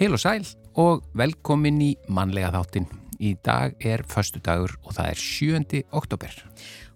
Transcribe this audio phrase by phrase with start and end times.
[0.00, 0.46] Heil og sæl
[0.80, 2.86] og velkomin í mannlega þáttin.
[3.20, 5.82] Í dag er förstu dagur og það er 7.
[5.92, 6.38] oktober.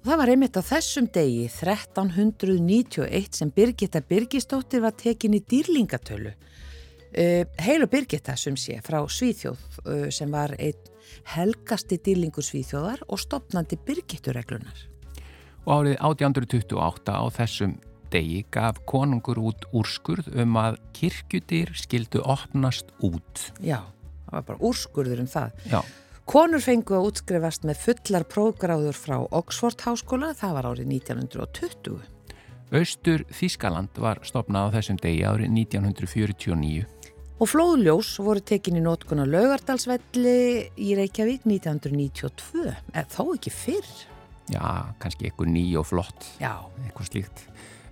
[0.00, 6.32] Og það var einmitt á þessum degi 1391 sem Birgitta Birgistóttir var tekin í dýrlingatölu.
[7.12, 10.89] Uh, Heil og Birgitta sem sé frá Svíþjóð uh, sem var einn
[11.36, 14.86] helgasti dýrlingur Svíþjóðar og stopnandi Birgittureglunar.
[15.68, 17.76] Og árið 1828 á þessum
[18.14, 23.50] degi gaf konungur út úrskurð um að kirkjudir skildu opnast út.
[23.59, 23.82] Já,
[24.29, 25.61] það var bara úrskurður um það.
[25.73, 25.81] Já.
[26.25, 31.99] Konur fengu að útskrifast með fullar prógráður frá Oxford háskóla, það var árið 1920.
[32.75, 36.87] Östur Þískaland var stopnað á þessum degi árið 1949.
[37.42, 40.39] Og flóðljós voru tekinni nótkun á Laugardalsvelli
[40.81, 43.93] í Reykjavík 1992, eða þó ekki fyrr.
[44.55, 44.65] Já,
[45.03, 46.56] kannski eitthvað ný og flott, Já,
[46.87, 47.45] eitthvað slíkt.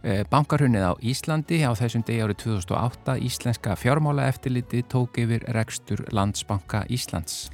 [0.03, 6.03] Eh, Bankarhunnið á Íslandi á þessum degi árið 2008 Íslenska fjármála eftirliti tók yfir rekstur
[6.11, 7.53] Landsbanka Íslands.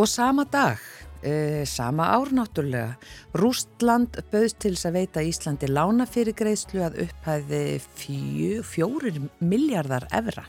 [0.00, 0.80] Og sama dag,
[1.20, 2.96] e, sama ár náttúrulega,
[3.34, 10.08] Rústland bauðst til þess að veita Íslandi lána fyrir greiðslu að upphæði fjö, fjórir miljardar
[10.10, 10.48] evra.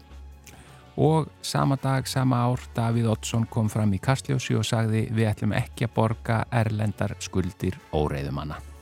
[0.96, 5.52] Og sama dag, sama ár, Davíð Oddsson kom fram í Kastljósi og sagði við ætlum
[5.52, 8.73] ekki að borga erlendar skuldir óreiðumanna.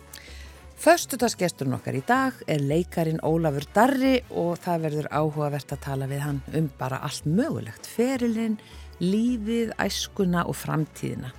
[0.82, 6.22] Föstudagsgesturinn okkar í dag er leikarin Ólafur Darri og það verður áhugavert að tala við
[6.26, 8.56] hann um bara allt mögulegt, ferilinn,
[8.98, 11.30] lífið, æskuna og framtíðina.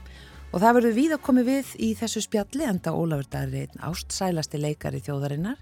[0.52, 4.60] Og það verður við að komi við í þessu spjalli enda Ólafur Darri einn ástsælasti
[4.62, 5.58] leikari þjóðarinnar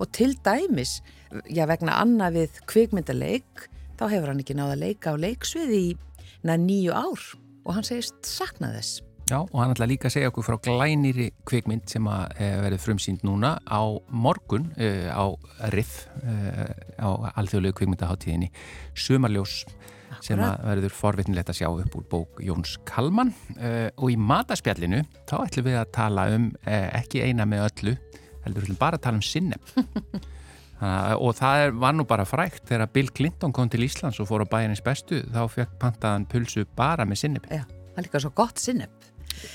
[0.00, 1.02] og til dæmis,
[1.52, 3.66] já vegna annað við kvikmyndaleik,
[4.00, 5.84] þá hefur hann ekki náða leika á leiksvið í
[6.48, 7.28] nýju ár
[7.66, 9.02] og hann segist sakna þess.
[9.28, 12.80] Já, og hann ætla líka að segja okkur frá glænýri kvikmynd sem að e, verður
[12.80, 15.28] frumsýnd núna á morgun e, á
[15.74, 16.36] RIF e,
[16.96, 18.48] á alþjóðlegu kvikmyndaháttíðinni
[18.96, 19.66] Sumarljós
[20.24, 23.28] sem að verður forvitnilegt að sjá upp úr bók Jóns Kalman.
[24.00, 27.94] Og í mataspjallinu þá ætlum við að tala um ekki eina með öllu,
[28.46, 29.74] heldur við bara að tala um sinneb
[31.22, 34.46] og það er, var nú bara frækt þegar Bill Clinton kom til Íslands og fór
[34.48, 38.34] á bæinins bestu þá fekk pantaðan pulsu bara með sinneb Já, það er líka svo
[38.40, 38.97] gott sinneb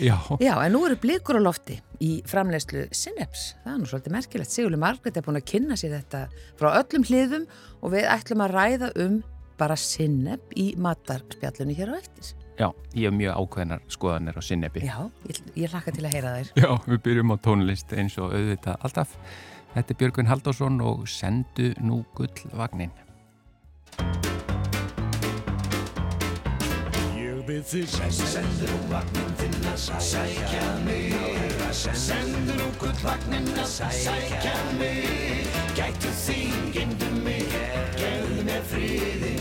[0.04, 0.18] Já.
[0.42, 3.54] Já, en nú eru blikur á lofti í framlegslu Syneps.
[3.64, 4.54] Það er nú svolítið merkilegt.
[4.54, 6.26] Sigurli Margret er búin að kynna sér þetta
[6.60, 7.46] frá öllum hliðum
[7.82, 9.22] og við ætlum að ræða um
[9.60, 12.34] bara Synep í matarspjallinu hér á eftir.
[12.60, 14.84] Já, ég hef mjög ákveðnar skoðanir á Synepi.
[14.86, 14.98] Já,
[15.30, 16.52] ég, ég hlakka til að heyra þær.
[16.60, 19.18] Já, við byrjum á tónlist eins og auðvitað alltaf.
[19.74, 22.94] Þetta er Björgvin Haldásson og sendu nú gullvagnin.
[27.48, 31.16] Við þig Sendur nú vagnin þinn að sækja mig.
[31.74, 35.50] Sendur nú gullvagnin að sækja mig.
[35.78, 37.56] Gætu þín, gemdu mig.
[37.98, 39.34] Gefðu mér friði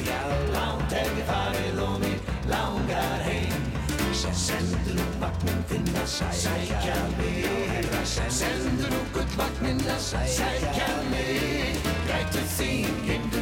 [0.55, 3.69] Lánt hef ég farið og mig langar heim.
[4.13, 7.93] Sendur nú vagnin þinn að sækja mig.
[8.41, 11.79] Sendur nú gullvagnin að sækja mig.
[12.11, 13.42] Gætu þín, gemdu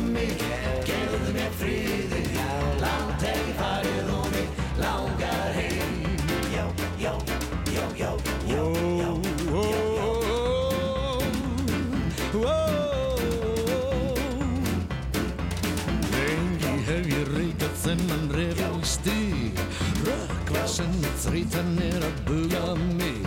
[17.90, 19.58] þennan refjál stíg
[20.06, 20.92] Rökkva sem
[21.24, 23.24] þrítan er að buga mig.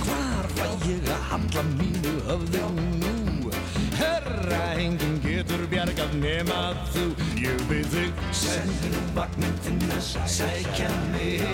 [0.00, 2.62] Hvar fæ ég að handla mínu höfði
[3.02, 3.52] nú?
[3.98, 6.60] Herra, enginn getur bjargað nema
[6.94, 7.04] þú.
[7.42, 11.44] Ég byrð þig Sendu nú vagnin þinn að sækja mig.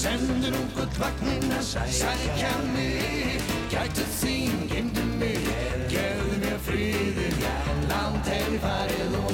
[0.00, 3.44] Sendu nú gullvagnin að sækja mig.
[3.68, 5.52] Gætu þín, gemdu mig.
[5.92, 7.28] Gefðu mér friði
[7.88, 9.27] Langt hef ég farið og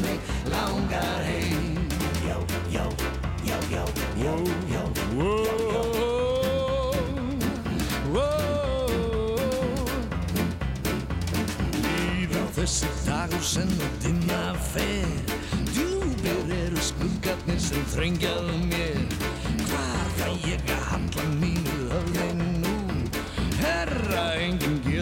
[12.65, 14.39] þessi dagur sem að dimma
[14.71, 15.11] fer
[15.75, 19.03] Djúbir eru skuggarnir sem þrengjað mér.
[19.69, 21.54] Hvar fæ ég að handla mínu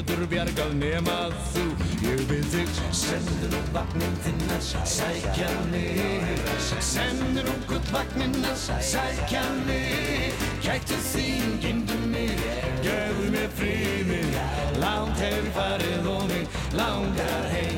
[0.02, 1.16] getur bjargað nema
[1.52, 1.64] þú.
[2.02, 2.70] Ég byrð þig.
[2.96, 6.32] Sendu nú vagnin þinn að sækja mig.
[6.82, 10.34] Sendu nú gullvagnin að sækja mig.
[10.64, 12.42] Gætu þín, gemdu mig.
[12.82, 14.22] Gefðu mér friði
[14.82, 17.71] Langt hef ég farið og mig langar heim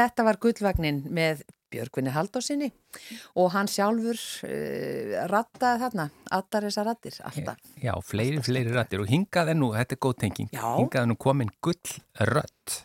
[0.00, 2.70] þetta var gullvagnin með Björgvinni Haldósinni
[3.38, 7.60] og hann sjálfur uh, rattaði þarna, allar þessar rattir, alltaf.
[7.78, 10.64] Já, fleiri, fleiri rattir og hingað er nú, þetta er góð tenging, Já.
[10.80, 11.94] hingað er nú komin gull
[12.32, 12.80] rött.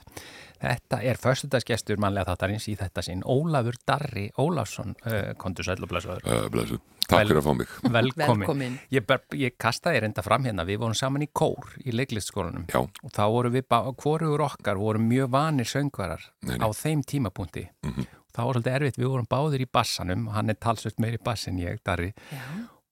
[0.61, 5.89] Þetta er förstudagsgestur mannlega þáttarins í þetta sinn, Ólafur Darri Ólafsson, uh, kontur sæl og
[5.91, 6.25] blessaður.
[6.25, 6.79] Uh, blessu.
[7.05, 7.73] Takk fyrir að fá mig.
[7.97, 8.39] Velkomin.
[8.45, 8.77] Velkomin.
[8.95, 12.79] Ég, ber, ég kastaði reynda fram hérna, við vorum saman í kór í leiklistskólanum Já.
[12.81, 13.67] og þá vorum við,
[14.01, 16.63] hvorugur okkar vorum mjög vanir söngvarar Nei, nei.
[16.65, 17.67] á þeim tímapunkti.
[17.85, 18.07] Mhm.
[18.35, 21.59] Það var svolítið erfitt, við vorum báðir í bassanum, hann er talsvöld meiri bass en
[21.61, 22.41] ég, Darri, Já.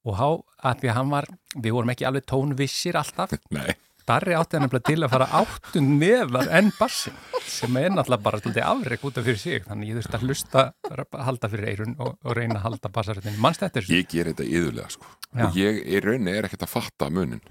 [0.07, 0.27] og há,
[0.69, 1.27] að því að hann var,
[1.57, 3.73] við vorum ekki alveg tónvissir alltaf, Nei,
[4.07, 7.15] Darri átti hann nefnilega til að fara áttun neðar enn bassin
[7.47, 10.63] sem er náttúrulega bara svolítið afreg út af fyrir sig þannig ég þurfti að hlusta,
[10.89, 13.95] að halda fyrir eirun og, og reyna að halda bassaröndin mannst þetta þessu?
[13.95, 15.11] ég ger þetta yðurlega sko.
[15.33, 15.45] Já.
[15.47, 17.41] og ég í rauninni er ekkert að fatta munin.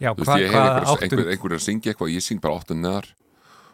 [0.00, 2.24] Já, Þú veist, hva, ég hef hvað einhver, áttun einhver, einhver að syngja eitthvað, ég
[2.24, 3.08] syng bara áttun neðar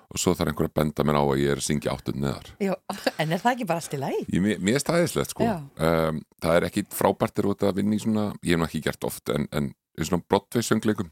[0.07, 2.51] og svo þarf einhver að benda mér á að ég er að syngja áttun neðar.
[2.63, 2.73] Já,
[3.23, 4.23] en er það ekki bara allt í lagi?
[4.31, 5.47] Ég, mér mér er staðislegt sko.
[5.47, 8.83] Um, það er ekki frábært er út að vinna í svona, ég hef nú ekki
[8.87, 11.11] gert oft, en, en í svona Broadway söngleikum.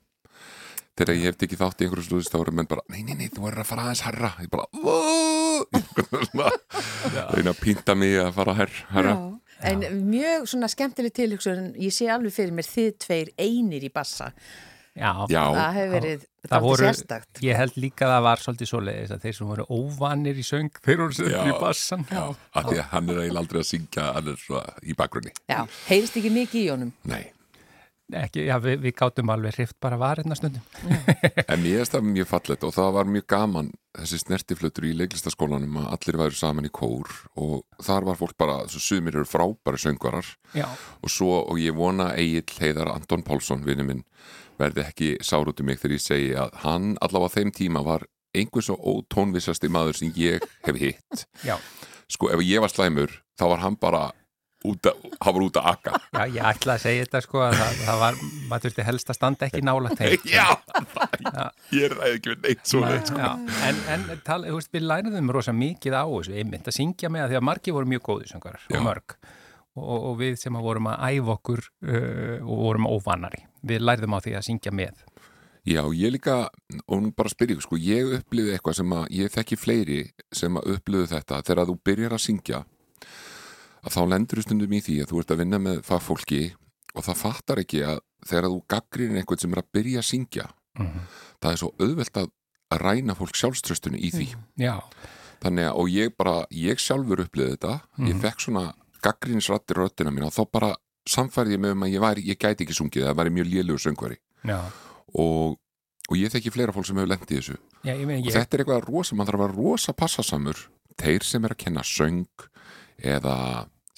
[0.95, 3.29] Þegar ég hef tekið þátt í einhverju slúðist þá eru menn bara, nei, nei, nei,
[3.35, 4.29] þú er að fara aðeins herra.
[4.45, 5.65] Ég bara, "Vó!"
[7.35, 9.15] reyna að pínta mig að fara herr, herra.
[9.17, 9.41] Já.
[9.65, 14.31] En mjög svona skemmtileg tilhugsun, ég sé alveg fyrir mér þið tveir einir í bassa.
[14.95, 17.41] Já, Já, Það hefur verið það voru, sérstakt.
[17.43, 20.71] ég held líka að það var svolítið svoleiðis að þeir sem voru óvanir í söng,
[20.85, 21.41] þeir voru Já.
[21.51, 22.05] í bassan.
[22.13, 22.23] Já,
[22.55, 25.33] af því að hann er eiginlega aldrei að syngja hann er svona í bakgrunni.
[25.51, 25.59] Já,
[25.89, 26.93] heyrist ekki mikið í honum.
[27.11, 27.25] Nei,
[28.13, 30.61] Ekki, já, við, við gátum alveg hrift bara varirna stundum.
[31.51, 35.79] en mér er það mjög fallet og það var mjög gaman þessi snertiflutur í leiklistaskólanum
[35.81, 37.09] að allir væru saman í kór
[37.41, 40.67] og þar var fólk bara, svo sumir eru frábæri söngvarar Já,
[41.01, 44.05] og svo, og ég vona Egil Heiðar Anton Pálsson, vinnu minn
[44.61, 48.05] verði ekki sár út um mig þegar ég segi að hann allavega þeim tíma var
[48.35, 51.25] einhvers og ótónvissasti maður sem ég hef hitt.
[51.47, 51.57] já,
[52.11, 54.03] Sko, ef ég var slæmur, þá var hann bara
[54.65, 55.93] út að, hann var út að akka.
[56.15, 58.19] já, ég ætla að segja þetta sko að það, það var,
[58.49, 60.27] maður þurfti helst að standa ekki nála þeim.
[60.35, 60.47] Já,
[61.75, 63.21] ég er ræði ekki við neitt svo neitt sko.
[63.21, 63.31] Já,
[63.69, 67.27] en, en tala, þú veist, við læriðum rosa mikið á þessu, einmitt að syngja með
[67.27, 68.79] að því að margir voru mjög góði söngarar Já.
[68.79, 69.17] og mörg
[69.75, 74.17] og, og við sem að vorum að æfa okkur uh, og vorum óvanari, við læriðum
[74.17, 75.03] á því að syngja með.
[75.65, 76.51] Já, ég líka,
[76.85, 80.59] og nú bara spyrja ykkur, sko, ég upplýði eitthvað sem að, ég þekki fleiri sem
[80.61, 82.59] að upplýðu þetta, þegar þú byrjar að syngja,
[83.85, 86.43] að þá lendur þú stundum í því að þú ert að vinna með fagfólki
[86.95, 90.47] og það fattar ekki að þegar þú gaggrinir einhvern sem er að byrja að syngja,
[91.43, 92.31] það er svo auðvelt að
[92.81, 94.29] ræna fólk sjálfströstunni í því.
[94.59, 94.79] Já,
[95.45, 97.75] Þannig að, og ég bara, ég sjálfur upplýði þetta,
[98.09, 98.63] ég fekk svona
[99.05, 100.71] gaggrinsrattir röttina mína og þá bara
[101.11, 103.83] samfærði ég með um að ég, væri, ég gæti ekki sungið, það væri mjög lélugur
[103.85, 104.17] söngvari.
[105.21, 105.59] Og,
[106.09, 107.59] og ég þekki fleira fólk sem hefur lendið þessu.
[107.85, 110.65] Já, ég og þetta er eitthvað rosa, mann þarf að vera rosa passasamur
[111.03, 112.49] þeir sem er að kenna söng
[113.05, 113.37] eða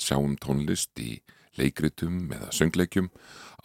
[0.01, 1.17] sjáum tónlist í
[1.57, 3.09] leikritum eða söngleikjum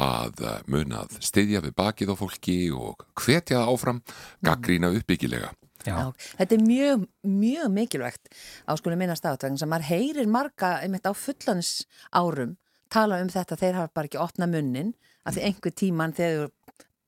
[0.02, 4.02] að eh, muna að styðja við bakið á fólki og hvetja áfram
[4.46, 5.52] gaggrína uppbyggilega.
[5.82, 6.08] Já, Já,
[6.38, 8.28] þetta er mjög, mjög mikilvægt
[8.70, 12.58] á á þetta vegna sem maður heyrir marga einmitt á fullans árum
[12.92, 14.94] tala um þetta, þeir hafa bara ekki opna munnin
[15.26, 16.52] af því einhver tíman þegar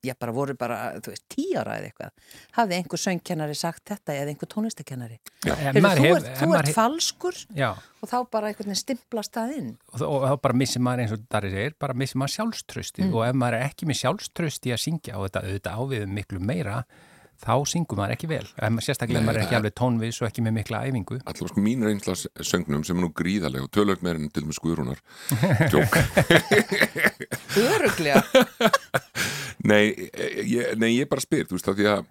[0.03, 2.33] ég bara voru bara, þú veist, tíara eða eitthvað.
[2.57, 5.19] Hafði einhver söngkennari sagt þetta eða einhver tónlistakennari
[5.83, 9.71] maður þú, ert, þú ert falskur já, og þá bara einhvern veginn stimplast það inn.
[9.93, 13.23] Og, og þá bara missir maður eins og Darri segir, bara missir maður sjálfströsti og
[13.27, 16.83] ef maður er ekki með sjálfströsti að syngja og þetta auðvitað áviðum miklu meira
[17.43, 18.45] þá syngur maður ekki vel.
[18.83, 21.19] Sérstaklega Nei, maður er ekki alveg tónvis og ekki með mikla æfingu.
[21.23, 24.59] Alltaf sko mín reynsla söngnum sem er nú gríðarlega og tölvöld meir en til með
[24.59, 25.03] skuðrúnar
[25.73, 25.97] Jók
[27.63, 28.23] Öruglega
[29.69, 29.93] Nei,
[30.43, 32.07] ég, nei, ég bara spyr, þú veist, af því að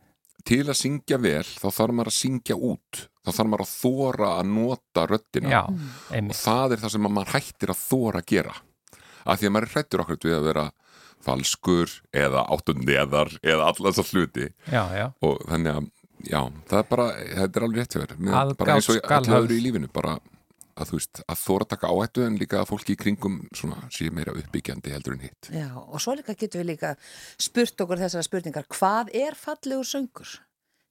[0.49, 4.31] til að syngja vel, þá þarf maður að syngja út, þá þarf maður að þóra
[4.39, 5.53] að nota röddina.
[5.53, 5.63] Já,
[6.19, 8.55] og það er það sem að maður hættir að þóra að gera.
[9.23, 10.65] Af því að maður er hrættur okkur við að vera
[11.25, 14.49] falskur eða áttum neðar eða allar þessar hluti.
[14.73, 15.89] Já, já, og þannig að,
[16.29, 19.65] já, það er bara þetta er alveg rétt Aðgát bara eins og allir öðru í
[19.67, 20.19] lífinu bara
[20.73, 24.07] að þú veist, að þóra taka áhættu en líka að fólki í kringum svona sé
[24.11, 25.51] meira uppbyggjandi heldur en hitt.
[25.53, 26.95] Já, og svo líka getum við líka
[27.37, 30.39] spurt okkur þessara spurningar, hvað er fallegur söngur?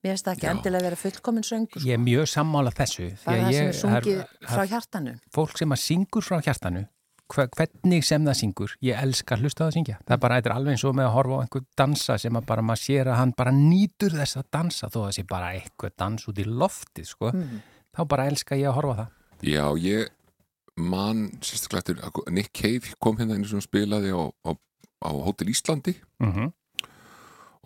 [0.01, 0.51] Mér finnst það ekki Já.
[0.55, 3.65] endilega að vera fullkomin söngur ég er mjög sammála þessu því bara að það sem
[3.65, 6.81] ég- er sungið frá hjartanu fólk sem að syngur frá hjartanu
[7.35, 9.97] hvernig sem það syngur ég elska að hlusta á það að syngja.
[10.05, 12.39] Það er bara þetta er alveg eins og með að horfa á einhver dansa sem
[12.39, 15.27] að bara maður sér að hann bara nýtur þess að dansa þó að það sé
[15.31, 17.33] bara eitthvað dans út í lofti sko.
[17.91, 19.13] þá bara elska ég að horfa það.
[19.41, 20.09] Já, ég
[20.81, 24.51] man sérstaklega Nick Cave kom hérna einu sem spilaði á, á,
[25.07, 25.97] á Hotel Íslandi.
[26.23, 26.51] Mm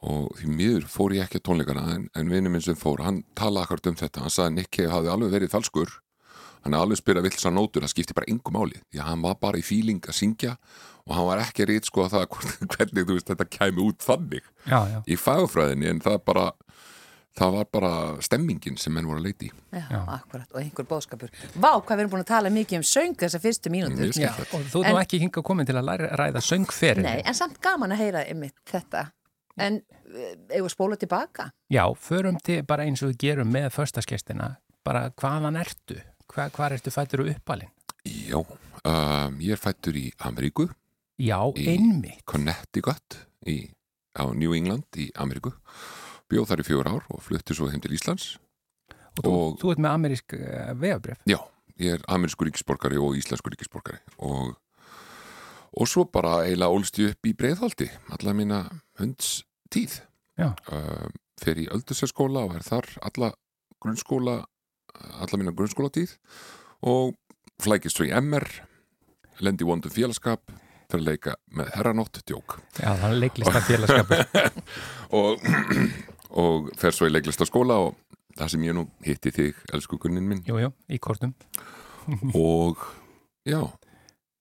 [0.06, 3.24] og því miður fór ég ekki að tónleikana en, en vinnu minn sem fór, hann
[3.38, 4.26] talaði akkord um þetta.
[4.26, 5.94] Hann sagði að Nick Cave hafði alveg verið falskur
[6.66, 9.40] hann hafði alveg spyrað vilsa nótur það skipti bara engum máli, því að hann var
[9.42, 10.56] bara í fíling að syngja
[11.06, 12.38] og hann var ekki að rít sko að það
[12.76, 15.00] hvernig þú veist þetta kæmi út þannig já, já.
[15.06, 16.46] í fagfræðinni en það bara
[17.36, 17.92] það var bara
[18.24, 22.14] stemmingin sem menn voru að leiti Já, akkurat, og einhver bóðskapur Vá, hvað við erum
[22.14, 24.14] búin að tala mikið um söng þessar fyrstu mínútur.
[24.16, 27.60] Já, og þú nú ekki hingað komin til að læra, ræða söngferin Nei, en samt
[27.64, 29.10] gaman að heyra ymmit þetta.
[29.60, 29.82] En
[30.16, 31.50] ef við spóla tilbaka?
[31.72, 34.56] Já, förum til bara eins og við gerum með förstaskestina,
[34.88, 36.00] bara hvaðan ertu?
[36.34, 37.72] Hva, hvað ertu fættur og uppalinn?
[38.06, 40.68] Já, um, ég er fættur í Ameríku
[41.22, 42.24] Já, Í- einmitt.
[42.28, 43.70] Connecticut í,
[44.18, 45.54] á New England í Ameríku
[46.30, 48.36] bjóð þar í fjögur ár og flutti svo heim til Íslands
[49.16, 51.22] Og þú, og- þú ert með amerísk uh, vegabref.
[51.30, 51.38] Já,
[51.80, 54.58] ég er amerísku ríkisborgari og íslensku ríkisborgari og,
[55.76, 58.60] og svo bara eiginlega ólst ég upp í breiðhaldi alla mína
[59.00, 60.02] hunds tíð
[60.38, 60.52] Já.
[60.68, 61.08] uh,
[61.40, 63.32] fer í öldurserskóla og er þar alla
[63.80, 64.42] grunnskóla
[65.22, 66.16] alla mína grunnskólatíð
[66.86, 67.16] og
[67.64, 68.48] flækist svo í MR
[69.44, 70.44] lendi í vondum félagskap
[70.86, 74.26] fyrir að leika með herranótt djók Já, það er leiklista félagskapur.
[75.22, 75.48] og,
[76.46, 77.98] og fer svo í leiklistaskóla og
[78.36, 81.34] það sem ég nú hitti þig, elsku gunnin minn jú, jú, í kortum.
[82.36, 82.86] og
[83.48, 83.62] já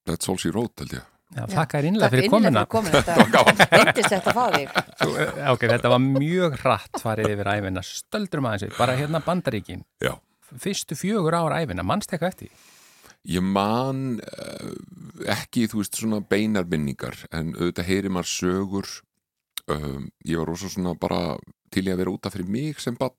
[0.04, 2.62] that's all she wrote held ég Já, þakka þér innlega fyrir komuna.
[2.94, 7.82] Þetta eh, ok, þetta var mjög hratt farið yfir æfina.
[7.82, 9.82] Stöldrum aðeins við, bara hérna bandaríkin.
[10.04, 10.12] Já.
[10.60, 12.50] Fyrstu fjögur ára æfina, mannst eitthvað eftir?
[13.24, 14.72] Ég man uh,
[15.32, 18.90] ekki, þú veist, svona beinar minningar en auðvitað heyri maður sögur
[19.72, 21.38] um, ég var rosa svona bara
[21.72, 23.14] til ég að vera útaf fyrir mig sem bann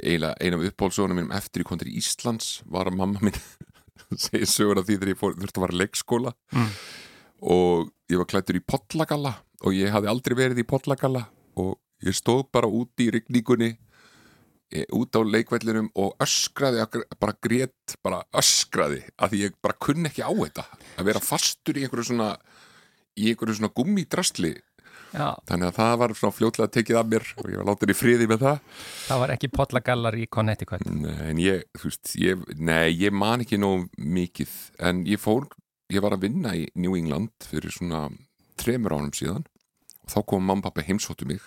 [0.00, 3.36] eiginlega eina af uppbólsögunum mínum eftir kom til Íslands var að mamma minn
[4.24, 6.70] segja sögur af því þegar ég fór, þurfti að vara leikskóla Mm.
[7.52, 9.34] og ég var klættur í pollagalla
[9.66, 11.26] og ég hafði aldrei verið í pollagalla
[11.60, 13.91] og ég stóð bara úti í rigningunni e,
[14.96, 16.84] út á leikvellinum og öskraði,
[17.20, 20.66] bara grét bara öskraði, að því ég bara kunni ekki á þetta,
[20.98, 22.34] að vera fastur í einhverju svona
[23.18, 24.54] í einhverju svona gummidrasli,
[25.12, 27.96] Já, þannig að það var svona fljótlega tekið af mér og ég var látið í
[27.96, 28.60] friði með það.
[29.04, 30.84] Það var ekki pollagallar í Connecticut.
[30.88, 34.54] Nei, ég, þú veist, ég, nei, ég man ekki nóg mikið,
[34.88, 35.50] en ég fór,
[35.92, 38.06] ég var að vinna í New England fyrir svona
[38.60, 39.44] tremur ánum síðan
[40.02, 41.44] og þá kom mamma og pappa heimsóttu mig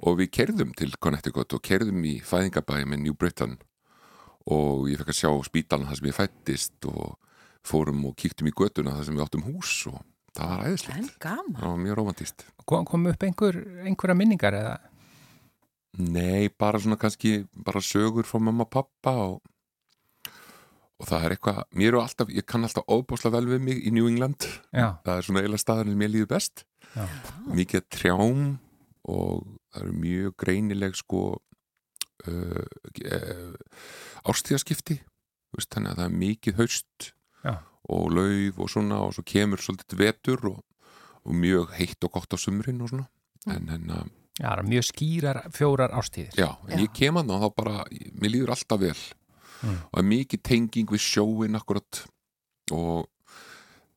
[0.00, 3.58] og við kerðum til Connecticut og kerðum í fæðingabæði með New Britain
[4.50, 7.18] og ég fekk að sjá spítalinn þar sem ég fættist og
[7.66, 10.00] fórum og kíktum í götuna þar sem við áttum hús og
[10.36, 11.12] það var En æðislegt.
[11.20, 12.46] gaman Það var mjög romantist.
[12.64, 14.76] Kom, kom upp einhver, einhverja minningar eða?
[16.00, 19.40] Nei, bara svona kannski bara sögur frá mamma og pappa og,
[21.00, 23.92] og það er eitthvað mér er alltaf, ég kann alltaf óbúslega vel við mig í
[23.92, 26.64] New England, Já, það er svona eiginlega staðan sem ég líður best,
[26.94, 27.06] já.
[27.58, 28.44] mikið trjám
[29.10, 31.20] og það eru mjög greinileg sko
[32.28, 32.64] uh,
[33.06, 33.54] uh,
[34.30, 34.98] ástíðaskipti
[35.54, 37.10] veist, þannig að það er mikið haust
[37.44, 37.54] Já.
[37.90, 40.58] og lauf og svona og svo kemur svolítið vetur og,
[41.24, 43.08] og mjög heitt og gott á sumrin og svona
[43.50, 44.04] en, en uh,
[44.40, 46.36] Já, það eru mjög skýrar fjórar ástíðir.
[46.38, 46.82] Já, en Já.
[46.86, 47.80] ég kem að það þá bara,
[48.22, 49.00] mér líður alltaf vel
[49.60, 49.74] Mm.
[49.92, 51.98] og er mikið tenging við sjóin akkurat
[52.72, 53.10] og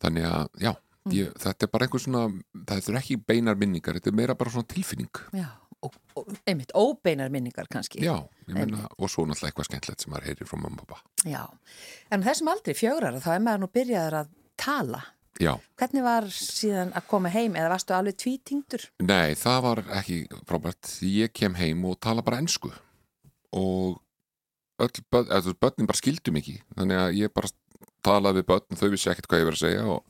[0.04, 0.72] þannig að, já,
[1.16, 2.24] ég, þetta er bara einhver svona,
[2.68, 5.63] þetta er ekki beinar minningar, þetta er meira bara svona tilfinning Já, og, og
[6.48, 8.04] einmitt, óbeinar minningar kannski.
[8.06, 8.16] Já,
[8.48, 11.44] ég meina, og svo náttúrulega eitthvað skemmtilegt sem maður heyrir frá mamma og pappa Já,
[12.12, 14.32] en þessum aldrei fjögrar þá er maður nú byrjaður að
[14.64, 15.02] tala.
[15.42, 18.84] Já, Hvernig var síðan að koma heim eða varstu alveg tvítingdur?
[19.02, 22.70] nei, það var ekki frábært, ég kem heim og tala bara ensku.
[23.54, 23.98] Og
[24.82, 27.50] öll börnin bara skildum ekki þannig að ég bara
[28.06, 30.02] talaði við börn þau vissi ekkert hvað ég verið að segja og,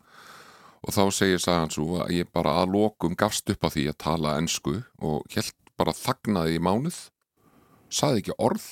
[0.84, 4.00] og þá segir sagan svo að ég bara að lokum gafst upp á því að
[4.04, 6.98] tala ensku og helt bara þagnaði í mánuð
[7.94, 8.66] saði ekki orð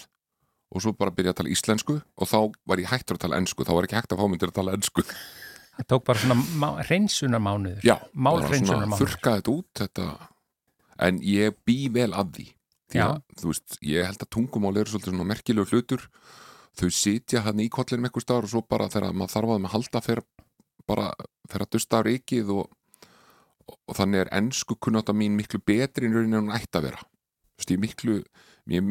[0.71, 2.37] og svo bara byrjaði að tala íslensku og þá
[2.71, 4.75] var ég hættur að tala ensku þá var ekki hægt að fá til að tala
[4.79, 5.05] ensku
[5.71, 7.85] Það tók bara svona má, hreinsunarmánuður.
[7.87, 8.99] Já, bara svona Málhreinsunarmánuður.
[9.01, 10.07] þurrka þetta út þetta.
[11.07, 12.47] en ég bý vel að því
[12.91, 13.05] því Já.
[13.07, 16.03] að, þú veist, ég held að tungumál eru svolítið svona merkilegu hlutur
[16.77, 19.73] þau sitja hann í kollinum eitthvað staðar og svo bara þegar maður þarf að að
[19.75, 20.25] halda fyrir
[20.91, 21.07] bara
[21.49, 22.69] fyrir að dusta af reikið og,
[23.87, 27.01] og þannig er ennsku kunnáta mín miklu betri en raunin en hún ætti að vera.
[27.01, 28.15] Þú veist, ég er miklu,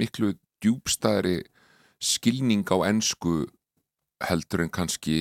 [0.00, 0.32] miklu
[0.64, 1.38] djúbstæðri
[2.00, 3.34] skilning á ennsku
[4.28, 5.16] heldur en kannski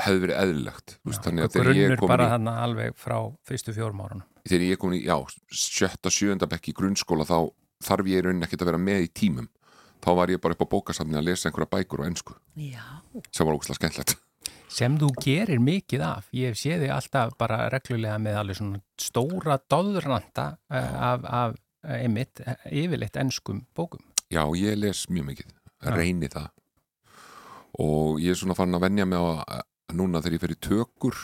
[0.00, 0.96] hefði verið eðlilegt.
[1.00, 3.16] Þú veist, þannig að þegar ég er Grunnur komin bara í þarna alveg frá
[3.48, 4.26] fyrstu fjórum árunum.
[4.48, 5.16] þegar ég er komin í, já,
[5.52, 7.38] sjötta, sjöunda bekk í grunnskóla þá
[7.84, 9.50] þarf ég í rauninni ekkert að vera með í tímum.
[10.00, 12.80] Þá var ég bara upp á bókasafni að lesa einhverja bækur á ennsku Já,
[13.36, 14.16] sem var ógustlega skemmtilegt
[14.70, 16.28] sem þú gerir mikið af.
[16.36, 23.18] Ég sé þig alltaf bara reglulega með alveg svona stóra doðranda af, af einmitt yfirleitt
[23.20, 24.02] ennskum bókum.
[24.30, 25.54] Já, ég les mjög mikið,
[25.90, 26.50] reyni það
[27.80, 29.62] og ég er svona farin að venja mig á
[29.94, 31.20] núna þegar ég fer í tökur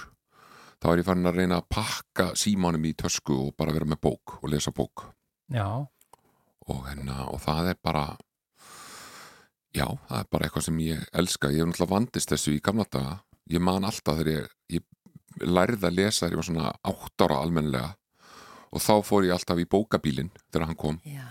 [0.83, 4.03] þá er ég farin að reyna að pakka símanum í tösku og bara vera með
[4.07, 5.09] bók og lesa bók
[5.53, 5.67] Já.
[6.67, 8.07] og, hennar, og það er bara
[9.77, 12.87] já, það er bara eitthvað sem ég elska, ég hef náttúrulega vandist þessu í gamla
[12.91, 13.19] daga,
[13.53, 14.49] ég man alltaf þegar ég,
[14.79, 17.93] ég lærði að lesa þegar ég var svona átt ára almenlega
[18.77, 21.25] og þá fór ég alltaf í bókabílinn þegar hann kom Já.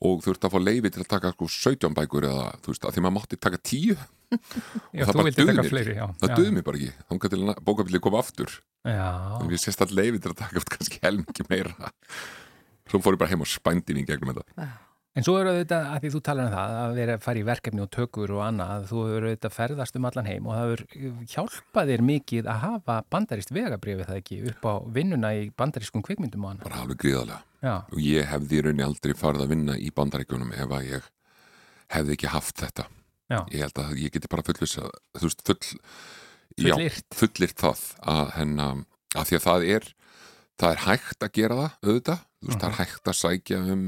[0.00, 2.96] og þurfti að fá leiði til að taka sko 17 bækur eða þú veist að
[2.96, 4.00] því maður mátti taka 10
[4.94, 6.04] Já, það þú bara mér fleiri, já.
[6.20, 8.52] það mér bara ekki, þá kannski til bókabílinn kom aftur.
[8.86, 11.90] Þannig við sést að leiði til að taka út kannski helmingi meira.
[12.86, 14.68] Svo fór ég bara heim og spændin í gegnum þetta
[15.16, 17.46] en svo eru þetta, að því þú talar um það, að vera að fara í
[17.48, 20.82] verkefni og tökur og annað, þú eru þetta ferðast um allan heim og það er
[21.32, 26.46] hjálpað þér mikið að hafa bandarist vegabrifi það ekki upp á vinnuna í bandariskum kvikmyndum
[26.46, 26.68] og annað.
[26.68, 27.42] bara alveg gríðarlega.
[27.60, 31.08] Já, og ég hefði í rauninni aldrei farið að vinna í bandaríkjunum ef að ég
[31.90, 32.86] hefði ekki haft þetta.
[33.30, 35.58] Já, ég held að ég geti bara fullvis að þú veist, full
[36.56, 37.08] já, fullirt.
[37.14, 37.82] fullirt það
[38.14, 38.54] að, henn,
[39.14, 39.90] að því að það er
[40.60, 43.84] það er hægt að gera það auðvitað, þú veist, það er hægt að sækja um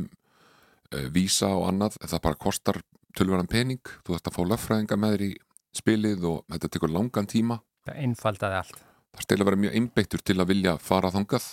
[1.14, 2.80] vísa og annað það bara kostar
[3.16, 3.82] tölvöran pening.
[4.04, 5.32] Þú veist að fá löffræðinga með þér í
[5.76, 7.58] spilið og þetta tekur langan tíma.
[7.86, 8.78] Það einfaldaði allt.
[9.12, 11.50] það stil að vera mjög einbeittur til að vilja fara þangað.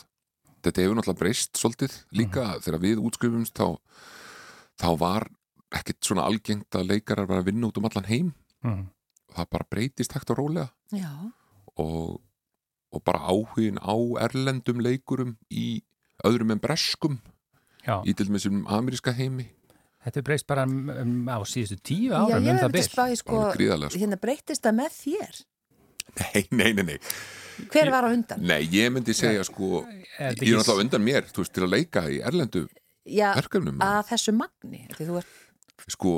[0.60, 2.46] Þetta hefur náttúrulega breyst svolítið líka.
[2.64, 3.80] Þegar við útskrifumst þá,
[4.80, 5.28] þá var
[5.80, 8.32] ekkert svona algengt að leikarar var að vinna út um allan heim.
[8.60, 8.90] Mm.
[9.30, 10.68] það bara breytist hægt og rólega.
[10.92, 11.12] Já.
[11.80, 12.20] og,
[12.92, 15.84] og bara áhugin á erlendum leikurum í
[16.26, 17.20] öðrum en breskum
[17.86, 19.48] Já, í til dæmis um ameríska heimi
[20.04, 22.66] þetta er breyst bara um, um, á síðustu tíu Já, árum ég um hef það
[22.66, 22.90] þetta byrj.
[22.90, 24.02] spáði sko, sko.
[24.02, 25.40] hérna breytist það með þér.
[26.20, 26.98] nei, nei, nei, nei,
[27.70, 28.44] Hver var á undan?
[28.44, 29.84] nei ég myndi segja sko,
[30.18, 32.66] Er þetta ég er náttúrulega undan mér þú veist, til að leika í erlendu
[33.10, 36.14] Já, verkefnum að þessu magni, því þú ert sko,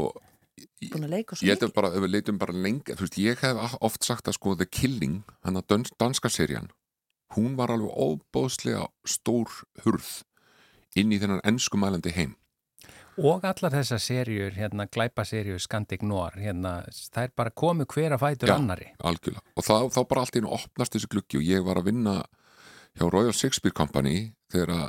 [0.92, 3.44] búin að leika svo ég að bara, ef við leitum bara lengi þú veist, ég
[3.46, 6.70] hef oft sagt að sko The Killing, hann að dans, danska serían
[7.36, 9.52] hún var alveg óbóðslega stór
[9.86, 10.10] hurð
[10.96, 12.38] inn í þennan ennskumælandi heim
[13.22, 16.78] Og allar þessar serjur, hérna, glæpaserjur, Scandic Noir, hérna,
[17.12, 18.56] það er bara komið hver að fætur Já.
[18.56, 18.88] annari.
[19.04, 21.90] algjörlega, og þá, þá bara allt í einu opnast þessi gluggi og ég var að
[21.92, 22.16] vinna
[22.96, 24.88] hjá Royal Shakespeare Company þegar að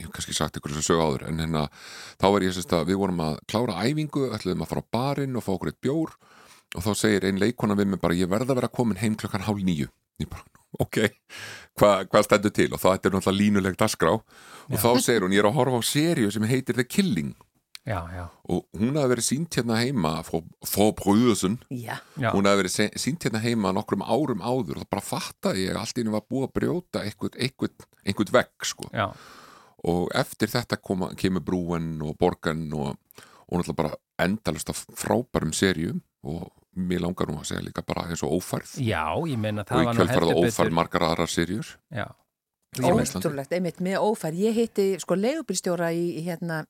[0.00, 1.66] ég hef kannski sagt ykkur að sögu áður en hérna,
[2.16, 5.36] þá var ég sérst að við vorum að klára æfingu, ætluðum að fara á barinn
[5.36, 6.16] og fá okkur eitt bjór
[6.74, 9.44] og þá segir ein leikona við mig bara, ég verð að vera komin heim klokkan
[9.44, 9.90] hálf nýju
[10.28, 10.44] bara,
[10.84, 10.98] ok,
[11.80, 12.72] Hva, hvað stendur til?
[12.74, 15.82] Og það er náttúrulega línuleg dasgrá og þá segir hún, ég er að horfa á
[15.86, 17.32] seríu sem heitir The Killing.
[17.88, 20.10] Já, já, og hún hafði verið sínt hérna heima
[21.72, 22.28] Já, já.
[22.34, 24.76] hún hafði verið sýnt hérna heima nokkrum árum áður.
[24.76, 28.34] Og það bara fattaði ég að allt henni var búið að brjóta einhvern, einhvern, einhvern
[28.36, 28.90] vegg sko.
[28.92, 29.08] já.
[29.80, 32.98] og eftir þetta koma, kemur brúen og borgan og,
[33.48, 36.50] og náttúrulega bara endalust af frábærum serjum og
[36.88, 39.82] mér langar nú að segja líka bara eins og ófærð Já, ég meina og það
[39.82, 42.06] í var nú heldur ófærð margar aðrar serjur Já,
[42.78, 44.36] ótrúlegt, einmitt með ófær.
[44.36, 46.62] Ég hitti sko leigubilstjóra í í hérna,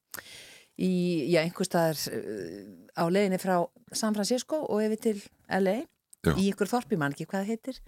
[0.81, 0.92] í,
[1.29, 2.62] já, einhver staðar uh,
[2.96, 3.57] á leiðinni frá
[3.92, 5.18] San Francisco og yfir til
[5.61, 5.83] LA
[6.25, 6.33] Já.
[6.37, 7.81] í ykkur þorpi mann ekki hvað það heitir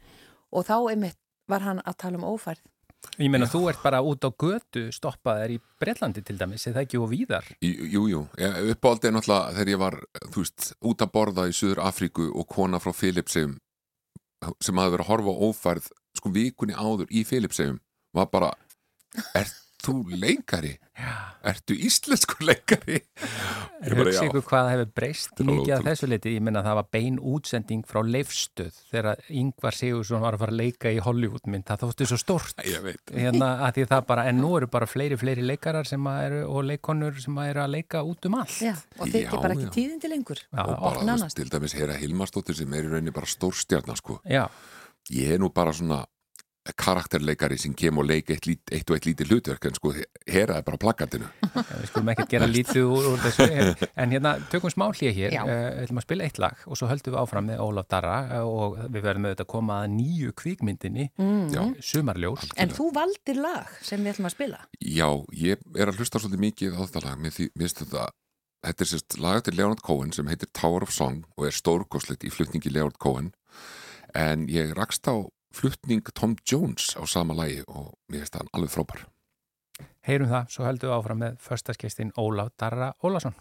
[0.53, 2.61] og þá einmitt var hann að tala um ófærð.
[3.19, 7.01] Ég meina þú ert bara út á götu stoppaðir í Breitlandi til dæmis, eða ekki
[7.03, 7.45] og víðar.
[7.63, 8.27] Í- Jú,
[8.73, 9.97] uppáldið er náttúrulega þegar ég var,
[10.31, 13.59] þú veist, út að borða í Suður Afríku og kona frá Filipsheim
[14.63, 17.81] sem hafði verið að horfa á ófærð sko vikunni áður í Filipsheim
[18.15, 18.53] var bara,
[19.35, 20.77] ert þú leikari?
[20.93, 21.13] Já.
[21.53, 23.01] Ertu íslensku leikari?
[23.83, 27.83] Hugsa ykkur hvað hefur breyst mikið af þessu leiti, ég meina það var bein útsending
[27.89, 32.21] frá leifstöð þegar Yngvar Sigursson var að fara að leika í Hollywoodmynd, það þóttu svo
[32.21, 35.89] stort ég veit hérna að því það bara, en nú eru bara fleiri, fleiri leikarar
[35.89, 38.59] sem að eru og leikonur sem að eru að leika út um allt.
[38.63, 39.75] Já, og þykir Já, bara ekki já.
[39.81, 40.45] tíðindi lengur.
[40.47, 41.41] Já, og bara, þú veist, nánast.
[41.41, 44.45] til dæmis Hera Hilmarsdóttir sem er í rauninni bara stórstjarnar sko Já,
[45.11, 46.05] ég er nú bara svona
[46.79, 49.93] karakterleikari sem kem og leik eitt, lít, eitt og eitt lítið hlutverk en sko
[50.31, 51.27] Hera er bara á plakatinu.
[51.57, 53.49] Við skulum ekkert gera lítið úr, úr þessu,
[53.99, 56.91] en hérna tökum smá hlýja hér, uh, við ætlum að spila eitt lag og svo
[56.91, 60.35] höldum við áfram með Ólaf Darra eh, og við verðum auðvitað að koma að nýju
[60.39, 61.11] kvikmyndinni,
[61.53, 62.47] Já, Sumarljós.
[62.63, 64.65] En þú valdir lag sem við ætlum að spila.
[64.79, 67.23] Já, ég er að hlusta svolítið mikið á þetta lag.
[67.23, 68.09] Mér finnst þetta
[68.63, 72.27] þetta er sérst lag til Leonard Cohen sem heitir Tower of Song og er stórkosleitt
[72.27, 73.33] í flutningi Leonard Cohen.
[74.15, 78.75] En ég rakst á fluttning Tom Jones á sama lægi og mér finnst það alveg
[78.75, 79.05] frábær.
[80.03, 83.39] Heyrum það, svo heldum við áfram með förstaskistin Ólaf Darra Ólásson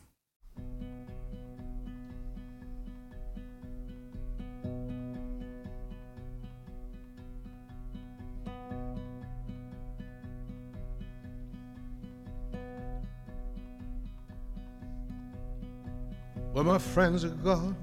[16.54, 17.76] Well, my friends are gone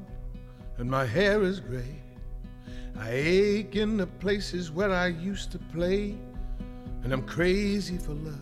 [0.77, 2.08] and my hair is grey
[3.01, 6.17] I ache in the places where I used to play,
[7.05, 8.41] and I'm crazy for love,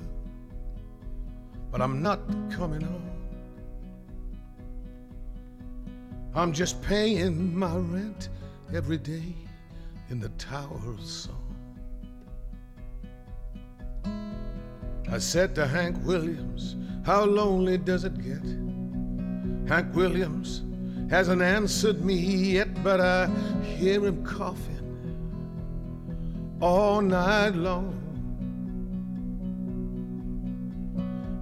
[1.70, 3.10] but I'm not coming home.
[6.34, 8.30] I'm just paying my rent
[8.74, 9.34] every day
[10.08, 11.42] in the Tower of Song.
[15.10, 18.42] I said to Hank Williams, How lonely does it get?
[19.68, 20.62] Hank Williams
[21.10, 23.26] hasn't answered me yet, but I
[23.62, 24.76] hear him coughing
[26.60, 27.92] all night long.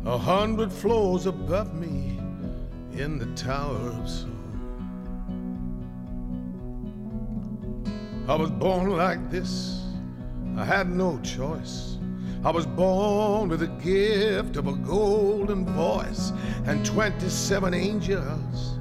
[0.05, 2.19] A hundred floors above me
[2.93, 4.31] in the Tower of Song.
[8.29, 9.83] I was born like this,
[10.57, 11.99] I had no choice.
[12.45, 16.33] I was born with the gift of a golden voice
[16.67, 18.74] and 27 angels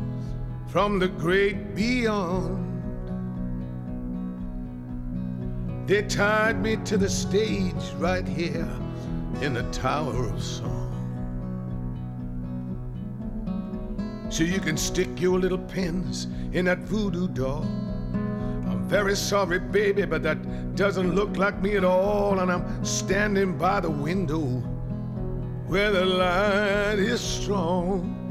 [0.73, 2.57] from the great beyond.
[5.85, 8.67] They tied me to the stage right here
[9.39, 10.89] in the Tower of Song.
[14.31, 17.67] So you can stick your little pins in that voodoo doll.
[18.65, 22.39] I'm very sorry, baby, but that doesn't look like me at all.
[22.39, 24.43] And I'm standing by the window
[25.67, 28.22] where the light is strong.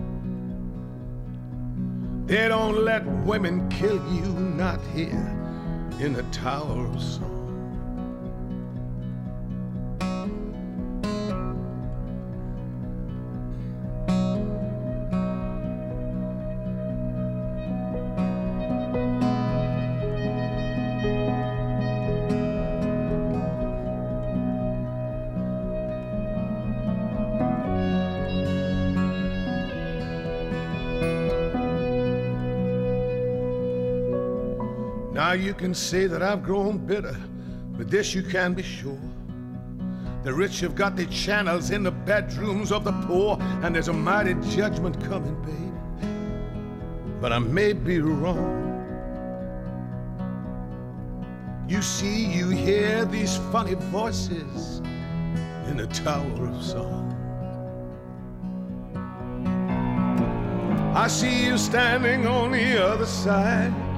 [2.27, 5.37] They don't let women kill you, not here
[5.99, 7.41] in the Tower of Song.
[35.33, 37.16] Now you can say that I've grown bitter,
[37.79, 39.01] but this you can be sure.
[40.25, 43.95] The rich have got their channels in the bedrooms of the poor, and there's a
[43.95, 46.07] mighty judgment coming, baby.
[47.18, 48.59] But I may be wrong.
[51.66, 54.83] You see, you hear these funny voices
[55.66, 57.09] in the Tower of Song.
[60.95, 63.91] I see you standing on the other side.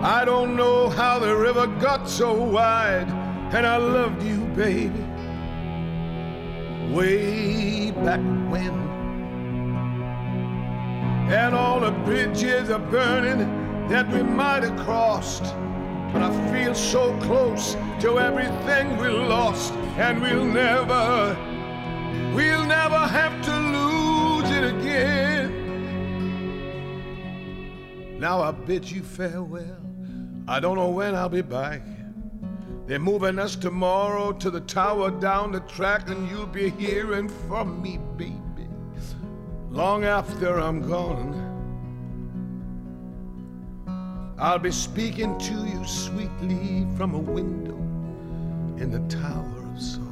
[0.00, 3.08] I don't know how the river got so wide,
[3.52, 5.04] and I loved you, baby,
[6.94, 8.70] way back when.
[11.32, 15.42] And all the bridges are burning that we might have crossed,
[16.12, 21.36] but I feel so close to everything we lost, and we'll never,
[22.36, 25.48] we'll never have to lose it again.
[28.20, 29.87] Now I bid you farewell.
[30.48, 31.82] I don't know when I'll be back.
[32.86, 37.82] They're moving us tomorrow to the tower down the track, and you'll be hearing from
[37.82, 38.66] me, baby,
[39.68, 41.44] long after I'm gone.
[44.38, 47.76] I'll be speaking to you sweetly from a window
[48.82, 50.07] in the Tower of Song.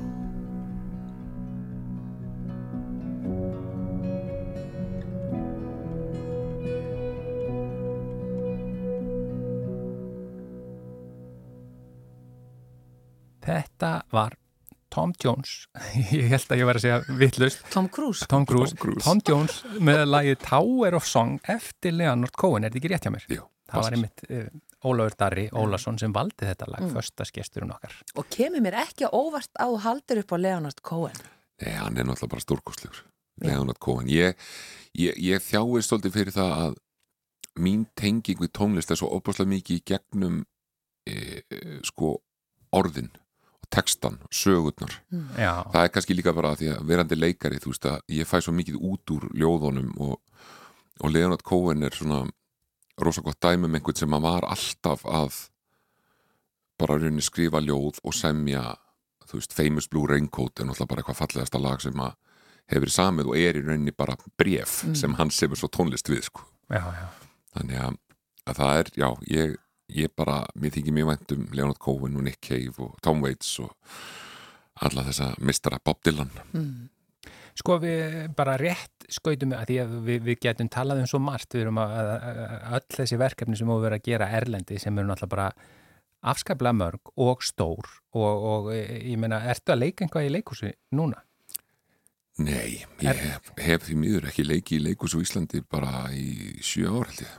[13.47, 14.37] Þetta var
[14.93, 15.67] Tom Jones,
[16.15, 18.27] ég held að ég var að segja vittlust, Tom Cruise.
[18.31, 19.05] Tom Cruise, Tom Cruise.
[19.05, 23.13] Tom Jones með lagið Tower of Song eftir Leonard Cohen, er þetta ekki rétt hjá
[23.15, 23.27] mér?
[23.33, 24.47] Jú, Það var einmitt uh,
[24.87, 26.95] Ólafur Darri Ólason sem valdi þetta lag, mm.
[26.95, 27.99] föstaskesturinn okkar.
[28.15, 31.21] og kemur mér ekki á óvart á að haldur upp á Leonard Cohen.
[31.63, 33.05] Nei, hann er náttúrulega bara stórkostlegur
[33.45, 34.09] Leonard Cohen.
[34.09, 34.39] Ég,
[34.97, 36.81] ég, ég þjáist svolítið fyrir það að
[37.61, 40.43] mín tenging við tónlist er svo opaslega mikið í gegnum
[41.09, 42.19] e, e, sko
[42.77, 43.11] orðin
[43.73, 44.93] textan, sögurnar
[45.39, 48.39] Já, það er kannski líka bara því að verandi leikari þú veist að ég fæ
[48.41, 50.17] svo mikið út úr ljóðunum og,
[51.03, 52.25] og Leonard Cohen er svona
[53.01, 55.43] rosa gott dæmi um einhvern sem að var alltaf að
[56.81, 58.63] bara rauninni skrifa ljóð og semja
[59.27, 62.15] þú veist, Famous Blue Raincoat er náttúrulega bara eitthvað fallegasta lag sem að
[62.73, 66.47] hefur samið og er í rauninni bara bref sem hann semur svo tónlist við sko.
[66.71, 67.07] já, já.
[67.55, 67.99] þannig að,
[68.47, 69.57] að það er, já, ég,
[69.95, 73.59] ég bara, mér þykir mjög vænt um Leonard Cohen og Nick Cave og Tom Waits
[73.63, 73.73] og
[74.87, 76.33] alla þessa mistara Bob Dylan.
[77.57, 81.55] Sko við bara rétt skautum að því að við, við getum talað um svo margt,
[81.55, 84.99] við erum að, að, að öll þessi verkefni sem við verðum að gera erlendi sem
[84.99, 85.49] eru náttúrulega bara
[86.27, 91.23] afskaplega mörg og stór og, og ég meina, ertu að leika einhvað í leikhúsi núna?
[92.37, 96.91] Nei, ég hef, hef því miður ekki leiki í leikus á Íslandi bara í 7
[96.91, 97.37] ár held ég,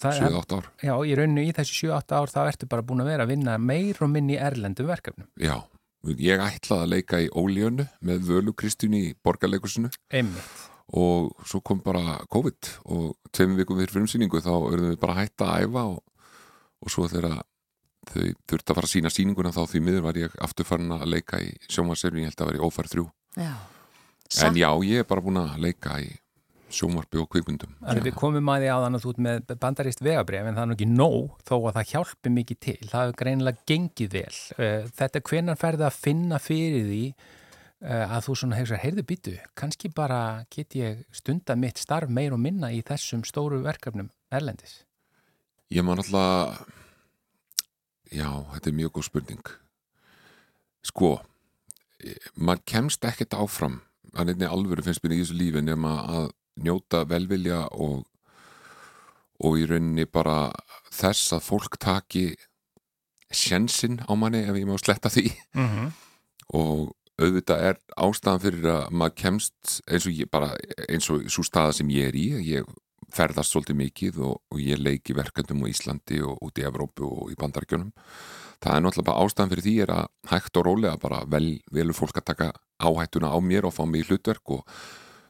[0.00, 0.70] 7-8 ár.
[0.80, 3.58] Já, í rauninu í þessi 7-8 ár þá ertu bara búin að vera að vinna
[3.60, 5.28] meir og minni erlendu verkefnum.
[5.36, 5.58] Já,
[6.16, 9.92] ég ætlaði að leika í Ólíönu með Völu Kristjún í borgarleikusinu.
[10.08, 10.64] Einmitt.
[10.96, 15.52] Og svo kom bara COVID og tveim vikum fyrir frumsýningu þá erum við bara hætta
[15.52, 16.02] að æfa og,
[16.80, 17.40] og svo þegar
[18.06, 21.08] þau þurfti að fara að sína síninguna þá því miður var ég aftur farin að
[21.10, 23.10] leika í sjómaservin, ég held að vera í ófær þrjú.
[23.36, 23.56] Já.
[24.42, 26.10] En já, ég er bara búin að leika í
[26.72, 27.76] sjómarbi og kvikmyndum.
[27.84, 30.70] Þannig við komum að því þann að þú ert með bandarist vegabref en það er
[30.70, 32.78] nú ekki nóg þó að það hjálpi mikið til.
[32.90, 34.38] Það hefur greinilega gengið vel.
[34.58, 39.36] Eh, þetta hvenan ferði að finna fyrir því eh, að þú svona hefur heyrðu byttu,
[39.58, 40.20] kannski bara
[40.52, 44.80] get ég stunda mitt starf meir og minna í þessum stóru verkefnum erlendis?
[45.70, 46.66] Ég man alltaf
[48.10, 49.54] já, þetta er mjög góð spurning.
[50.86, 51.16] Sko,
[52.38, 53.80] maður kemst ekkert áfram
[54.16, 56.28] að nefni alvöru finnst mér í þessu lífi nema að
[56.64, 58.04] njóta velvilja og
[59.44, 60.50] og í rauninni bara
[60.94, 62.30] þess að fólk taki
[63.28, 65.92] sjensin á manni ef ég má sletta því Mm -hmm.
[66.56, 70.56] og auðvitað er ástæðan fyrir að maður kemst eins og ég bara
[70.88, 72.26] eins og svo staða sem ég er í
[72.56, 72.64] ég
[73.12, 77.30] ferðast svolítið mikið og, og ég leiki verkefnum á Íslandi og út í Evrópu og
[77.32, 77.92] í bandarkjönum
[78.62, 81.96] það er náttúrulega bara ástæðan fyrir því er að hægt og rólega bara vel, velur
[81.96, 82.48] fólk að taka
[82.82, 84.64] áhættuna á mér og fá mig í hlutverk og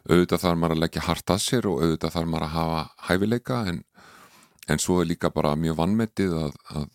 [0.06, 3.60] auðvitað þarf maður að leggja hart að sér og auðvitað þarf maður að hafa hæfileika
[3.72, 3.82] en,
[4.70, 6.88] en svo er líka bara mjög vannmetið að, að,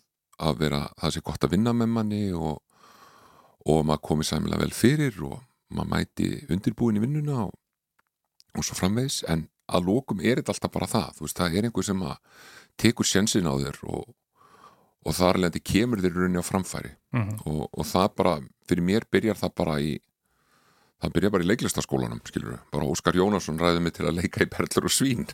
[0.48, 2.60] að vera það sé gott að vinna með manni og,
[3.68, 5.40] og maður komi sæmilega vel fyrir og
[5.72, 7.56] maður mæti undirbúin í vinnuna og,
[8.56, 11.08] og svo framvegs en að lókum er þetta alltaf bara það.
[11.16, 12.42] Þú veist, það er einhver sem að
[12.80, 14.08] tekur sjensin á þér og,
[15.02, 16.94] og þar lendi kemur þér rauninni á framfæri.
[17.12, 17.38] Mm -hmm.
[17.46, 18.34] og, og það bara,
[18.68, 19.92] fyrir mér byrjar það bara í
[21.02, 24.44] það byrjar bara í leiklistaskólanum skilur við, bara Óskar Jónasson ræði mig til að leika
[24.44, 25.26] í Perlur og Svín.